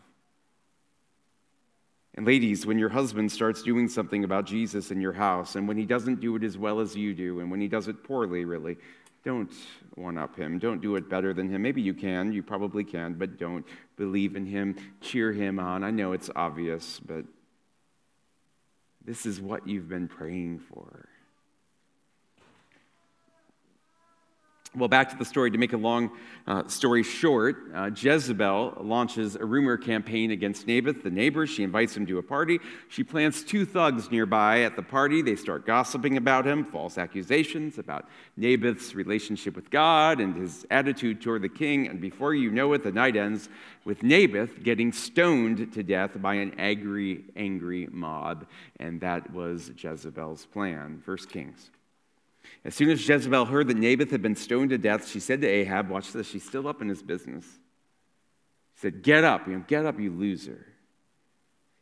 And 2.16 2.26
ladies, 2.26 2.66
when 2.66 2.80
your 2.80 2.90
husband 2.90 3.32
starts 3.32 3.62
doing 3.62 3.88
something 3.88 4.24
about 4.24 4.46
Jesus 4.46 4.92
in 4.92 5.00
your 5.00 5.14
house, 5.14 5.56
and 5.56 5.68
when 5.68 5.78
he 5.78 5.86
doesn't 5.86 6.20
do 6.20 6.36
it 6.36 6.44
as 6.44 6.58
well 6.58 6.80
as 6.80 6.96
you 6.96 7.14
do, 7.14 7.40
and 7.40 7.50
when 7.50 7.62
he 7.62 7.68
does 7.68 7.88
it 7.88 8.04
poorly, 8.04 8.46
really, 8.46 8.78
don't 9.24 9.52
one 9.96 10.18
up 10.18 10.36
him. 10.36 10.60
Don't 10.60 10.82
do 10.82 10.96
it 10.96 11.10
better 11.10 11.34
than 11.34 11.50
him. 11.50 11.62
Maybe 11.62 11.82
you 11.82 11.94
can, 11.94 12.32
you 12.32 12.42
probably 12.42 12.84
can, 12.84 13.14
but 13.14 13.38
don't 13.38 13.66
believe 13.98 14.36
in 14.36 14.46
him. 14.46 14.76
Cheer 15.02 15.32
him 15.32 15.60
on. 15.60 15.84
I 15.84 15.92
know 15.92 16.14
it's 16.14 16.30
obvious, 16.36 17.00
but 17.00 17.26
this 19.06 19.26
is 19.26 19.42
what 19.42 19.68
you've 19.68 19.90
been 19.90 20.08
praying 20.08 20.60
for. 20.60 21.09
Well, 24.80 24.88
back 24.88 25.10
to 25.10 25.18
the 25.18 25.26
story. 25.26 25.52
To 25.52 25.58
make 25.58 25.74
a 25.74 25.78
long 25.78 26.10
uh, 26.48 26.66
story 26.70 27.04
short, 27.04 27.70
uh, 27.76 27.92
Jezebel 27.94 28.78
launches 28.80 29.36
a 29.36 29.44
rumor 29.44 29.76
campaign 29.76 30.32
against 30.32 30.68
Naboth, 30.68 31.04
the 31.04 31.10
neighbor. 31.10 31.46
She 31.46 31.64
invites 31.64 31.98
him 31.98 32.06
to 32.06 32.18
a 32.18 32.24
party. 32.24 32.60
She 32.88 33.04
plants 33.04 33.44
two 33.44 33.66
thugs 33.66 34.10
nearby 34.10 34.62
at 34.62 34.78
the 34.78 34.82
party. 34.82 35.22
They 35.22 35.36
start 35.36 35.66
gossiping 35.66 36.16
about 36.16 36.48
him, 36.48 36.64
false 36.64 36.98
accusations 36.98 37.78
about 37.78 38.08
Naboth's 38.38 38.96
relationship 38.96 39.54
with 39.54 39.70
God 39.70 40.22
and 40.22 40.34
his 40.34 40.66
attitude 40.72 41.22
toward 41.22 41.42
the 41.42 41.50
king. 41.50 41.90
And 41.90 42.00
before 42.00 42.34
you 42.34 42.50
know 42.50 42.72
it, 42.72 42.82
the 42.82 42.94
night 42.94 43.18
ends 43.18 43.50
with 43.84 44.02
Naboth 44.02 44.64
getting 44.64 44.94
stoned 44.94 45.74
to 45.74 45.84
death 45.84 46.12
by 46.22 46.36
an 46.36 46.56
angry, 46.58 47.26
angry 47.36 47.90
mob. 47.92 48.48
And 48.80 49.02
that 49.02 49.34
was 49.34 49.74
Jezebel's 49.78 50.46
plan. 50.46 51.02
First 51.06 51.30
Kings. 51.30 51.70
As 52.66 52.76
soon 52.76 52.90
as 52.90 53.08
Jezebel 53.08 53.46
heard 53.46 53.68
that 53.68 53.78
Naboth 53.78 54.12
had 54.12 54.22
been 54.22 54.36
stoned 54.36 54.72
to 54.72 54.78
death, 54.78 55.08
she 55.08 55.20
said 55.20 55.42
to 55.42 55.48
Ahab, 55.48 55.90
Watch 55.90 56.12
this, 56.12 56.28
she's 56.28 56.44
still 56.44 56.68
up 56.68 56.82
in 56.82 56.90
his 56.90 57.02
business. 57.02 57.46
She 58.76 58.82
said, 58.82 59.02
Get 59.02 59.24
up, 59.24 59.48
you 59.48 59.54
know, 59.54 59.64
get 59.68 59.86
up, 59.86 60.00
you 60.00 60.12
loser. 60.12 60.66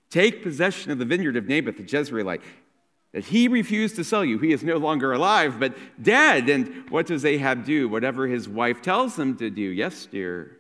Take 0.10 0.44
possession 0.44 0.92
of 0.92 1.00
the 1.00 1.06
vineyard 1.06 1.36
of 1.36 1.48
Naboth 1.48 1.78
the 1.78 1.84
Jezreelite, 1.84 2.42
that 3.12 3.26
he 3.26 3.48
refused 3.48 3.96
to 3.96 4.04
sell 4.04 4.24
you. 4.24 4.38
He 4.38 4.52
is 4.52 4.64
no 4.64 4.78
longer 4.78 5.12
alive, 5.12 5.60
but 5.60 5.76
dead. 6.02 6.48
And 6.50 6.90
what 6.90 7.08
does 7.08 7.26
Ahab 7.26 7.66
do? 7.66 7.90
Whatever 7.90 8.28
his 8.28 8.48
wife 8.48 8.82
tells 8.82 9.18
him 9.18 9.36
to 9.38 9.50
do. 9.50 9.64
Yes, 9.64 10.06
dear. 10.06 10.58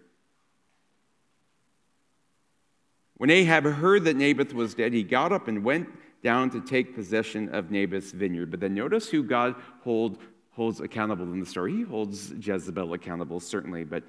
When 3.15 3.29
Ahab 3.29 3.65
heard 3.65 4.03
that 4.05 4.15
Naboth 4.15 4.53
was 4.53 4.73
dead, 4.73 4.93
he 4.93 5.03
got 5.03 5.31
up 5.31 5.47
and 5.47 5.63
went 5.63 5.89
down 6.23 6.49
to 6.51 6.61
take 6.61 6.95
possession 6.95 7.49
of 7.53 7.71
Naboth's 7.71 8.11
vineyard. 8.11 8.51
But 8.51 8.59
then 8.59 8.73
notice 8.73 9.09
who 9.09 9.23
God 9.23 9.55
hold, 9.83 10.17
holds 10.51 10.79
accountable 10.79 11.25
in 11.25 11.39
the 11.39 11.45
story. 11.45 11.73
He 11.75 11.83
holds 11.83 12.31
Jezebel 12.31 12.93
accountable, 12.93 13.39
certainly, 13.39 13.83
but 13.83 14.03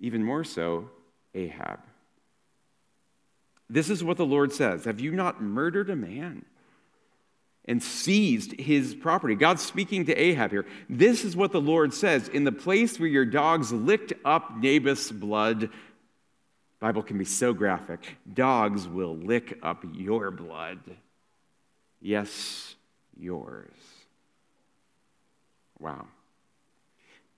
even 0.00 0.22
more 0.22 0.44
so, 0.44 0.90
Ahab. 1.34 1.80
This 3.70 3.90
is 3.90 4.02
what 4.02 4.16
the 4.16 4.26
Lord 4.26 4.52
says 4.52 4.84
Have 4.84 5.00
you 5.00 5.12
not 5.12 5.42
murdered 5.42 5.90
a 5.90 5.96
man? 5.96 6.44
and 7.68 7.82
seized 7.82 8.58
his 8.58 8.94
property. 8.94 9.34
God's 9.34 9.62
speaking 9.62 10.06
to 10.06 10.14
Ahab 10.14 10.50
here. 10.50 10.64
This 10.88 11.22
is 11.22 11.36
what 11.36 11.52
the 11.52 11.60
Lord 11.60 11.92
says 11.92 12.28
In 12.28 12.44
the 12.44 12.50
place 12.50 12.98
where 12.98 13.08
your 13.08 13.26
dogs 13.26 13.70
licked 13.70 14.14
up 14.24 14.56
Naboth's 14.56 15.12
blood, 15.12 15.68
Bible 16.80 17.02
can 17.02 17.18
be 17.18 17.26
so 17.26 17.52
graphic. 17.52 18.16
Dogs 18.32 18.88
will 18.88 19.16
lick 19.16 19.58
up 19.62 19.84
your 19.92 20.30
blood. 20.30 20.78
Yes, 22.00 22.76
yours. 23.16 23.72
Wow. 25.78 26.06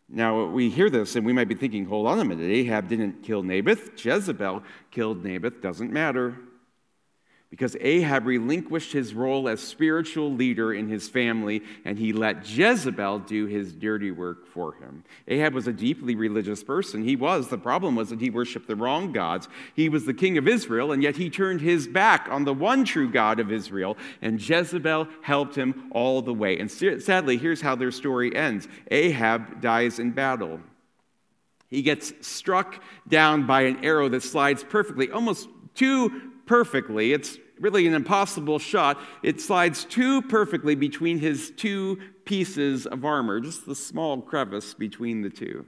Now, 0.08 0.46
we 0.46 0.70
hear 0.70 0.90
this 0.90 1.14
and 1.16 1.24
we 1.24 1.32
might 1.32 1.48
be 1.48 1.54
thinking, 1.54 1.84
hold 1.84 2.06
on 2.06 2.18
a 2.18 2.24
minute, 2.24 2.50
Ahab 2.50 2.88
didn't 2.88 3.22
kill 3.22 3.42
Naboth, 3.42 4.04
Jezebel 4.04 4.62
killed 4.90 5.24
Naboth, 5.24 5.60
doesn't 5.60 5.92
matter 5.92 6.36
because 7.50 7.76
Ahab 7.80 8.26
relinquished 8.26 8.92
his 8.92 9.12
role 9.12 9.48
as 9.48 9.60
spiritual 9.60 10.32
leader 10.32 10.72
in 10.72 10.88
his 10.88 11.08
family 11.08 11.62
and 11.84 11.98
he 11.98 12.12
let 12.12 12.48
Jezebel 12.48 13.18
do 13.20 13.46
his 13.46 13.72
dirty 13.72 14.12
work 14.12 14.46
for 14.46 14.74
him. 14.74 15.02
Ahab 15.26 15.52
was 15.52 15.66
a 15.66 15.72
deeply 15.72 16.14
religious 16.14 16.62
person. 16.62 17.02
He 17.02 17.16
was. 17.16 17.48
The 17.48 17.58
problem 17.58 17.96
was 17.96 18.10
that 18.10 18.20
he 18.20 18.30
worshiped 18.30 18.68
the 18.68 18.76
wrong 18.76 19.10
gods. 19.10 19.48
He 19.74 19.88
was 19.88 20.06
the 20.06 20.14
king 20.14 20.38
of 20.38 20.46
Israel, 20.46 20.92
and 20.92 21.02
yet 21.02 21.16
he 21.16 21.28
turned 21.28 21.60
his 21.60 21.88
back 21.88 22.28
on 22.30 22.44
the 22.44 22.54
one 22.54 22.84
true 22.84 23.10
God 23.10 23.40
of 23.40 23.50
Israel, 23.50 23.96
and 24.22 24.40
Jezebel 24.40 25.08
helped 25.22 25.56
him 25.56 25.90
all 25.90 26.22
the 26.22 26.32
way. 26.32 26.56
And 26.56 26.70
sadly, 26.70 27.36
here's 27.36 27.60
how 27.60 27.74
their 27.74 27.90
story 27.90 28.34
ends 28.34 28.68
Ahab 28.92 29.60
dies 29.60 29.98
in 29.98 30.12
battle. 30.12 30.60
He 31.68 31.82
gets 31.82 32.12
struck 32.20 32.80
down 33.08 33.46
by 33.46 33.62
an 33.62 33.84
arrow 33.84 34.08
that 34.08 34.22
slides 34.22 34.62
perfectly, 34.62 35.10
almost 35.10 35.48
too 35.74 36.29
perfectly. 36.50 37.12
It's 37.12 37.38
really 37.60 37.86
an 37.86 37.94
impossible 37.94 38.58
shot. 38.58 38.98
It 39.22 39.40
slides 39.40 39.84
too 39.84 40.20
perfectly 40.20 40.74
between 40.74 41.20
his 41.20 41.52
two 41.56 42.00
pieces 42.24 42.88
of 42.88 43.04
armor, 43.04 43.38
just 43.38 43.66
the 43.66 43.76
small 43.76 44.20
crevice 44.20 44.74
between 44.74 45.22
the 45.22 45.30
two. 45.30 45.64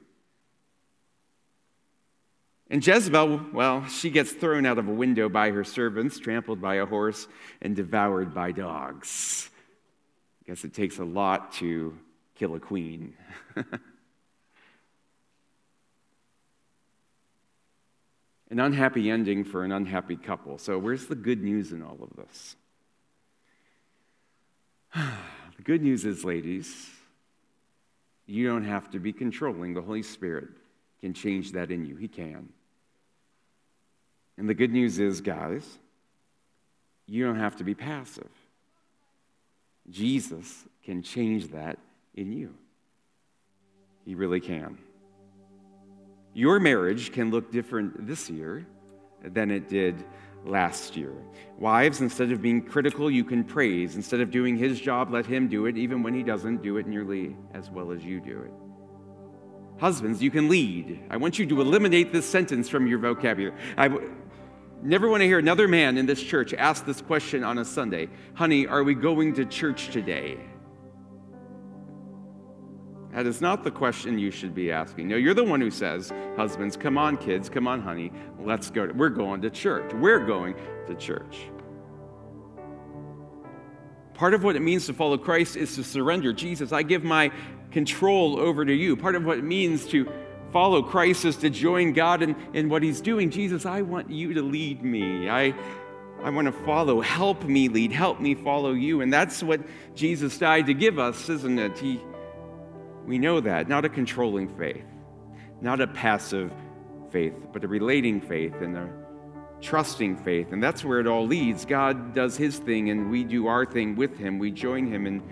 And 2.69 2.85
Jezebel, 2.85 3.47
well, 3.53 3.87
she 3.87 4.11
gets 4.11 4.33
thrown 4.33 4.67
out 4.67 4.79
of 4.79 4.89
a 4.89 4.93
window 4.93 5.29
by 5.29 5.51
her 5.51 5.63
servants, 5.63 6.19
trampled 6.19 6.61
by 6.61 6.77
a 6.77 6.87
horse, 6.87 7.29
and 7.61 7.77
devoured 7.77 8.35
by 8.35 8.51
dogs. 8.51 9.51
I 10.43 10.51
guess 10.51 10.65
it 10.65 10.75
takes 10.75 10.99
a 10.99 11.05
lot 11.05 11.53
to 11.55 11.97
kill 12.35 12.57
a 12.57 12.61
queen. 12.61 13.15
an 18.53 18.61
unhappy 18.61 19.11
ending 19.11 19.45
for 19.45 19.65
an 19.65 19.73
unhappy 19.73 20.15
couple. 20.15 20.59
So, 20.59 20.79
where's 20.79 21.07
the 21.07 21.15
good 21.15 21.43
news 21.43 21.73
in 21.73 21.83
all 21.83 21.99
of 22.03 22.15
this? 22.15 22.57
the 24.95 25.63
good 25.65 25.81
news 25.81 26.05
is, 26.05 26.23
ladies, 26.23 26.91
you 28.27 28.47
don't 28.47 28.65
have 28.65 28.91
to 28.91 28.99
be 28.99 29.11
controlling. 29.11 29.73
The 29.73 29.81
Holy 29.81 30.03
Spirit 30.03 30.51
can 31.01 31.15
change 31.15 31.53
that 31.53 31.71
in 31.71 31.87
you. 31.87 31.97
He 31.97 32.09
can. 32.09 32.51
And 34.37 34.47
the 34.47 34.55
good 34.55 34.71
news 34.71 34.99
is, 34.99 35.23
guys, 35.23 35.67
you 37.07 37.25
don't 37.25 37.39
have 37.39 37.57
to 37.57 37.65
be 37.65 37.75
passive. 37.75 38.31
Jesus 39.89 40.65
can 40.85 41.03
change 41.03 41.49
that 41.53 41.79
in 42.15 42.33
you. 42.33 42.55
He 44.05 44.15
really 44.15 44.41
can. 44.41 44.77
Your 46.35 46.59
marriage 46.61 47.13
can 47.13 47.31
look 47.31 47.53
different 47.53 48.07
this 48.07 48.31
year 48.31 48.67
than 49.23 49.51
it 49.51 49.69
did 49.69 50.05
last 50.45 50.97
year. 50.97 51.13
Wives, 51.59 52.01
instead 52.01 52.33
of 52.33 52.43
being 52.43 52.63
critical, 52.63 53.11
you 53.11 53.25
can 53.25 53.45
praise. 53.45 53.97
Instead 53.97 54.21
of 54.21 54.31
doing 54.31 54.57
his 54.57 54.81
job, 54.81 55.13
let 55.13 55.27
him 55.27 55.49
do 55.49 55.67
it, 55.67 55.77
even 55.77 56.03
when 56.03 56.15
he 56.15 56.23
doesn't 56.23 56.63
do 56.63 56.79
it 56.79 56.87
nearly 56.87 57.37
as 57.55 57.71
well 57.71 57.93
as 57.93 58.05
you 58.05 58.21
do 58.21 58.43
it. 58.43 58.53
Husbands, 59.79 60.23
you 60.23 60.31
can 60.31 60.49
lead. 60.49 61.01
I 61.11 61.17
want 61.17 61.39
you 61.39 61.47
to 61.47 61.61
eliminate 61.61 62.13
this 62.13 62.29
sentence 62.29 62.69
from 62.69 62.87
your 62.87 62.99
vocabulary. 62.99 63.57
I 63.77 63.89
w- 63.89 64.15
never 64.83 65.09
want 65.09 65.21
to 65.21 65.27
hear 65.27 65.39
another 65.39 65.69
man 65.69 65.99
in 65.99 66.07
this 66.07 66.23
church 66.23 66.55
ask 66.55 66.85
this 66.85 67.01
question 67.01 67.45
on 67.45 67.59
a 67.59 67.65
Sunday 67.65 68.09
Honey, 68.35 68.67
are 68.67 68.85
we 68.85 68.95
going 68.95 69.35
to 69.35 69.45
church 69.45 69.91
today? 69.91 70.39
That 73.13 73.27
is 73.27 73.43
not 73.43 73.63
the 73.63 73.71
question 73.71 74.19
you 74.19 74.31
should 74.31 74.55
be 74.55 74.73
asking. 74.73 75.09
No, 75.09 75.17
you're 75.17 75.35
the 75.35 75.45
one 75.45 75.61
who 75.61 75.71
says, 75.71 76.13
Husbands, 76.37 76.77
come 76.77 76.97
on, 76.97 77.19
kids, 77.19 77.51
come 77.51 77.69
on, 77.69 77.83
honey, 77.83 78.11
let's 78.41 78.71
go. 78.71 78.91
We're 78.95 79.11
going 79.11 79.43
to 79.43 79.51
church. 79.51 79.93
We're 79.93 80.25
going 80.25 80.55
to 80.87 80.95
church. 80.95 81.51
Part 84.15 84.33
of 84.33 84.45
what 84.45 84.57
it 84.57 84.61
means 84.61 84.87
to 84.87 84.95
follow 84.95 85.19
Christ 85.19 85.57
is 85.57 85.75
to 85.77 85.85
surrender. 85.85 86.33
Jesus, 86.33 86.73
I 86.73 86.83
give 86.83 87.05
my 87.05 87.31
control 87.71 88.39
over 88.39 88.65
to 88.65 88.73
you. 88.73 88.97
Part 88.97 89.15
of 89.15 89.25
what 89.25 89.39
it 89.39 89.45
means 89.45 89.87
to 89.89 90.11
follow 90.51 90.83
Christ 90.83 91.25
is 91.25 91.37
to 91.39 91.51
join 91.51 91.93
God 91.93 92.23
in, 92.23 92.37
in 92.55 92.69
what 92.71 92.83
He's 92.83 93.01
doing. 93.01 93.31
Jesus, 93.31 93.67
I 93.67 93.83
want 93.83 94.11
you 94.11 94.33
to 94.35 94.43
lead 94.43 94.83
me. 94.83 95.29
I, 95.29 95.55
I 96.23 96.31
want 96.31 96.47
to 96.47 96.53
follow. 96.53 97.01
Help 97.03 97.45
me 97.45 97.69
lead. 97.69 97.93
Help 97.93 98.21
me 98.21 98.35
follow 98.35 98.73
you. 98.73 99.03
And 99.03 99.13
that's 99.13 99.43
what 99.43 99.61
Jesus 99.95 100.39
died 100.39 100.67
to 100.67 100.75
give 100.75 100.99
us, 100.99 101.29
isn't 101.29 101.59
it? 101.59 101.79
He 101.79 102.01
we 103.07 103.19
know 103.19 103.41
that. 103.41 103.69
Not 103.69 103.85
a 103.85 103.89
controlling 103.89 104.49
faith, 104.57 104.85
not 105.61 105.81
a 105.81 105.87
passive 105.87 106.53
faith, 107.11 107.35
but 107.53 107.65
a 107.65 107.69
relating 107.69 108.21
faith 108.21 108.55
and 108.61 108.77
a 108.77 108.89
trusting 109.61 110.17
faith. 110.17 110.53
And 110.53 110.63
that's 110.63 110.85
where 110.85 110.99
it 111.01 111.07
all 111.07 111.27
leads. 111.27 111.65
God 111.65 112.15
does 112.15 112.37
his 112.37 112.59
thing 112.59 112.91
and 112.91 113.11
we 113.11 113.25
do 113.25 113.47
our 113.47 113.65
thing 113.65 113.95
with 113.95 114.17
him. 114.19 114.39
We 114.39 114.51
join 114.51 114.87
him 114.87 115.07
in 115.07 115.23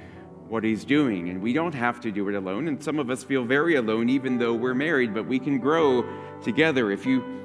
what 0.48 0.64
he's 0.64 0.84
doing. 0.84 1.28
And 1.30 1.40
we 1.40 1.52
don't 1.52 1.74
have 1.74 2.00
to 2.00 2.10
do 2.10 2.28
it 2.28 2.34
alone. 2.34 2.68
And 2.68 2.82
some 2.82 2.98
of 2.98 3.10
us 3.10 3.22
feel 3.24 3.44
very 3.44 3.76
alone 3.76 4.08
even 4.08 4.38
though 4.38 4.54
we're 4.54 4.74
married, 4.74 5.14
but 5.14 5.26
we 5.26 5.38
can 5.38 5.58
grow 5.58 6.04
together. 6.42 6.90
If 6.90 7.06
you 7.06 7.39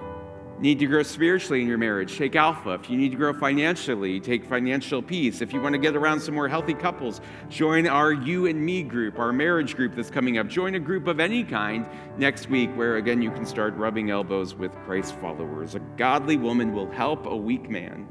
need 0.59 0.79
to 0.79 0.85
grow 0.85 1.03
spiritually 1.03 1.61
in 1.61 1.67
your 1.67 1.77
marriage, 1.77 2.17
take 2.17 2.35
Alpha. 2.35 2.71
If 2.71 2.89
you 2.89 2.97
need 2.97 3.09
to 3.09 3.17
grow 3.17 3.33
financially, 3.33 4.19
take 4.19 4.45
Financial 4.45 5.01
Peace. 5.01 5.41
If 5.41 5.53
you 5.53 5.61
want 5.61 5.73
to 5.73 5.79
get 5.79 5.95
around 5.95 6.21
some 6.21 6.33
more 6.33 6.47
healthy 6.47 6.73
couples, 6.73 7.19
join 7.49 7.87
our 7.87 8.13
You 8.13 8.45
and 8.45 8.65
Me 8.65 8.83
group, 8.83 9.19
our 9.19 9.33
marriage 9.33 9.75
group 9.75 9.95
that's 9.95 10.09
coming 10.09 10.37
up. 10.37 10.47
Join 10.47 10.75
a 10.75 10.79
group 10.79 11.07
of 11.07 11.19
any 11.19 11.43
kind 11.43 11.87
next 12.17 12.49
week 12.49 12.69
where, 12.77 12.97
again, 12.97 13.21
you 13.21 13.31
can 13.31 13.45
start 13.45 13.75
rubbing 13.75 14.11
elbows 14.11 14.55
with 14.55 14.71
Christ 14.85 15.15
followers. 15.19 15.75
A 15.75 15.79
godly 15.97 16.37
woman 16.37 16.73
will 16.73 16.89
help 16.91 17.25
a 17.25 17.35
weak 17.35 17.69
man 17.69 18.07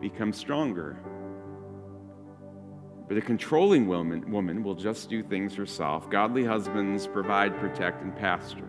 become 0.00 0.32
stronger. 0.32 0.98
But 3.06 3.16
a 3.16 3.20
controlling 3.20 3.88
woman, 3.88 4.30
woman 4.30 4.62
will 4.62 4.76
just 4.76 5.10
do 5.10 5.22
things 5.22 5.54
herself. 5.54 6.08
Godly 6.10 6.44
husbands 6.44 7.08
provide, 7.08 7.58
protect, 7.58 8.02
and 8.02 8.14
pastor. 8.14 8.68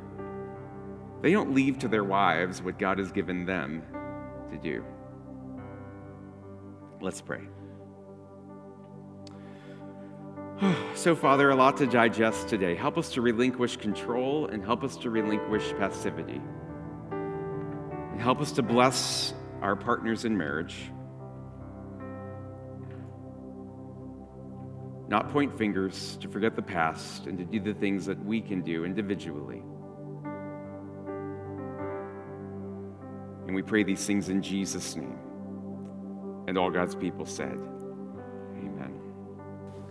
They 1.22 1.32
don't 1.32 1.54
leave 1.54 1.80
to 1.80 1.88
their 1.88 2.04
wives 2.04 2.62
what 2.62 2.80
God 2.80 2.98
has 2.98 3.12
given 3.12 3.46
them 3.46 3.84
to 4.52 4.58
do. 4.58 4.84
Let's 7.00 7.22
pray. 7.22 7.42
So, 10.94 11.16
Father, 11.16 11.50
a 11.50 11.56
lot 11.56 11.78
to 11.78 11.88
digest 11.88 12.50
today. 12.50 12.76
Help 12.76 12.98
us 12.98 13.14
to 13.14 13.22
relinquish 13.22 13.78
control 13.78 14.48
and 14.48 14.64
help 14.64 14.84
us 14.84 14.98
to 14.98 15.10
relinquish 15.10 15.74
passivity. 15.80 16.40
And 17.12 18.22
help 18.22 18.42
us 18.42 18.52
to 18.54 18.62
bless 18.62 19.34
our 19.62 19.76
partners 19.76 20.26
in 20.26 20.38
marriage. 20.38 20.92
Not 25.08 25.30
point 25.32 25.58
fingers, 25.58 26.18
to 26.18 26.28
forget 26.28 26.56
the 26.56 26.62
past, 26.62 27.26
and 27.26 27.38
to 27.40 27.46
do 27.46 27.60
the 27.60 27.74
things 27.74 28.06
that 28.06 28.24
we 28.24 28.40
can 28.40 28.62
do 28.62 28.86
individually. 28.86 29.64
And 33.52 33.56
we 33.58 33.64
pray 33.64 33.84
these 33.84 34.06
things 34.06 34.30
in 34.30 34.42
Jesus' 34.42 34.96
name. 34.96 35.18
And 36.48 36.58
all 36.58 36.72
God's 36.72 36.96
people 36.96 37.26
said, 37.26 37.60
Amen. 38.56 38.98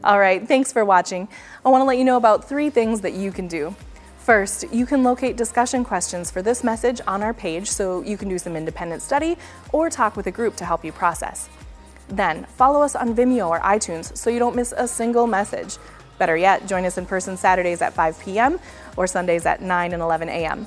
All 0.03 0.19
right, 0.19 0.49
thanks 0.49 0.73
for 0.73 0.83
watching. 0.83 1.29
I 1.63 1.69
want 1.69 1.83
to 1.83 1.85
let 1.85 1.99
you 1.99 2.05
know 2.05 2.17
about 2.17 2.49
three 2.49 2.71
things 2.71 3.03
that 3.03 3.13
you 3.13 3.31
can 3.31 3.49
do. 3.49 3.77
First, 4.17 4.65
you 4.73 4.87
can 4.87 5.05
locate 5.05 5.37
discussion 5.37 5.85
questions 5.85 6.31
for 6.31 6.41
this 6.41 6.65
message 6.65 7.03
on 7.07 7.23
our 7.23 7.35
page 7.35 7.69
so 7.69 8.01
you 8.01 8.17
can 8.17 8.31
do 8.31 8.39
some 8.39 8.57
independent 8.57 9.03
study 9.03 9.37
or 9.75 9.91
talk 9.91 10.17
with 10.17 10.27
a 10.27 10.31
group 10.31 10.57
to 10.57 10.65
help 10.65 10.83
you 10.83 10.91
process. 10.91 11.51
Then, 12.09 12.47
follow 12.57 12.81
us 12.81 12.97
on 12.97 13.15
Vimeo 13.15 13.51
or 13.51 13.61
iTunes 13.61 14.17
so 14.17 14.31
you 14.31 14.39
don't 14.39 14.57
miss 14.57 14.73
a 14.75 14.89
single 14.89 15.27
message. 15.27 15.77
Better 16.17 16.35
yet, 16.39 16.67
join 16.67 16.87
us 16.87 16.97
in 16.97 17.05
person 17.05 17.37
Saturdays 17.37 17.83
at 17.83 17.93
5 17.93 18.21
p.m. 18.21 18.59
or 18.97 19.07
Sundays 19.07 19.45
at 19.45 19.61
9 19.61 19.93
and 19.93 20.01
11 20.01 20.31
a.m. 20.31 20.67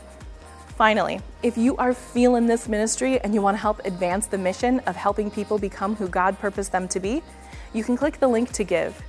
Finally, 0.76 1.22
if 1.44 1.56
you 1.56 1.78
are 1.78 1.94
feeling 1.94 2.48
this 2.48 2.68
ministry 2.68 3.20
and 3.20 3.34
you 3.34 3.42
want 3.42 3.56
to 3.56 3.62
help 3.62 3.80
advance 3.86 4.26
the 4.26 4.38
mission 4.38 4.80
of 4.82 4.96
helping 4.96 5.30
people 5.30 5.60
become 5.60 5.96
who 5.96 6.08
God 6.08 6.40
purposed 6.40 6.72
them 6.72 6.88
to 6.88 7.00
be, 7.00 7.22
you 7.74 7.84
can 7.84 7.96
click 7.96 8.20
the 8.20 8.28
link 8.28 8.52
to 8.54 8.64
give. 8.64 9.00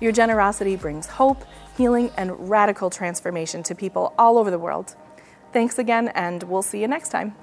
Your 0.00 0.12
generosity 0.12 0.76
brings 0.76 1.06
hope, 1.06 1.44
healing, 1.78 2.10
and 2.18 2.50
radical 2.50 2.90
transformation 2.90 3.62
to 3.64 3.74
people 3.74 4.12
all 4.18 4.36
over 4.36 4.50
the 4.50 4.58
world. 4.58 4.96
Thanks 5.52 5.78
again, 5.78 6.08
and 6.08 6.42
we'll 6.42 6.62
see 6.62 6.80
you 6.82 6.88
next 6.88 7.08
time. 7.08 7.34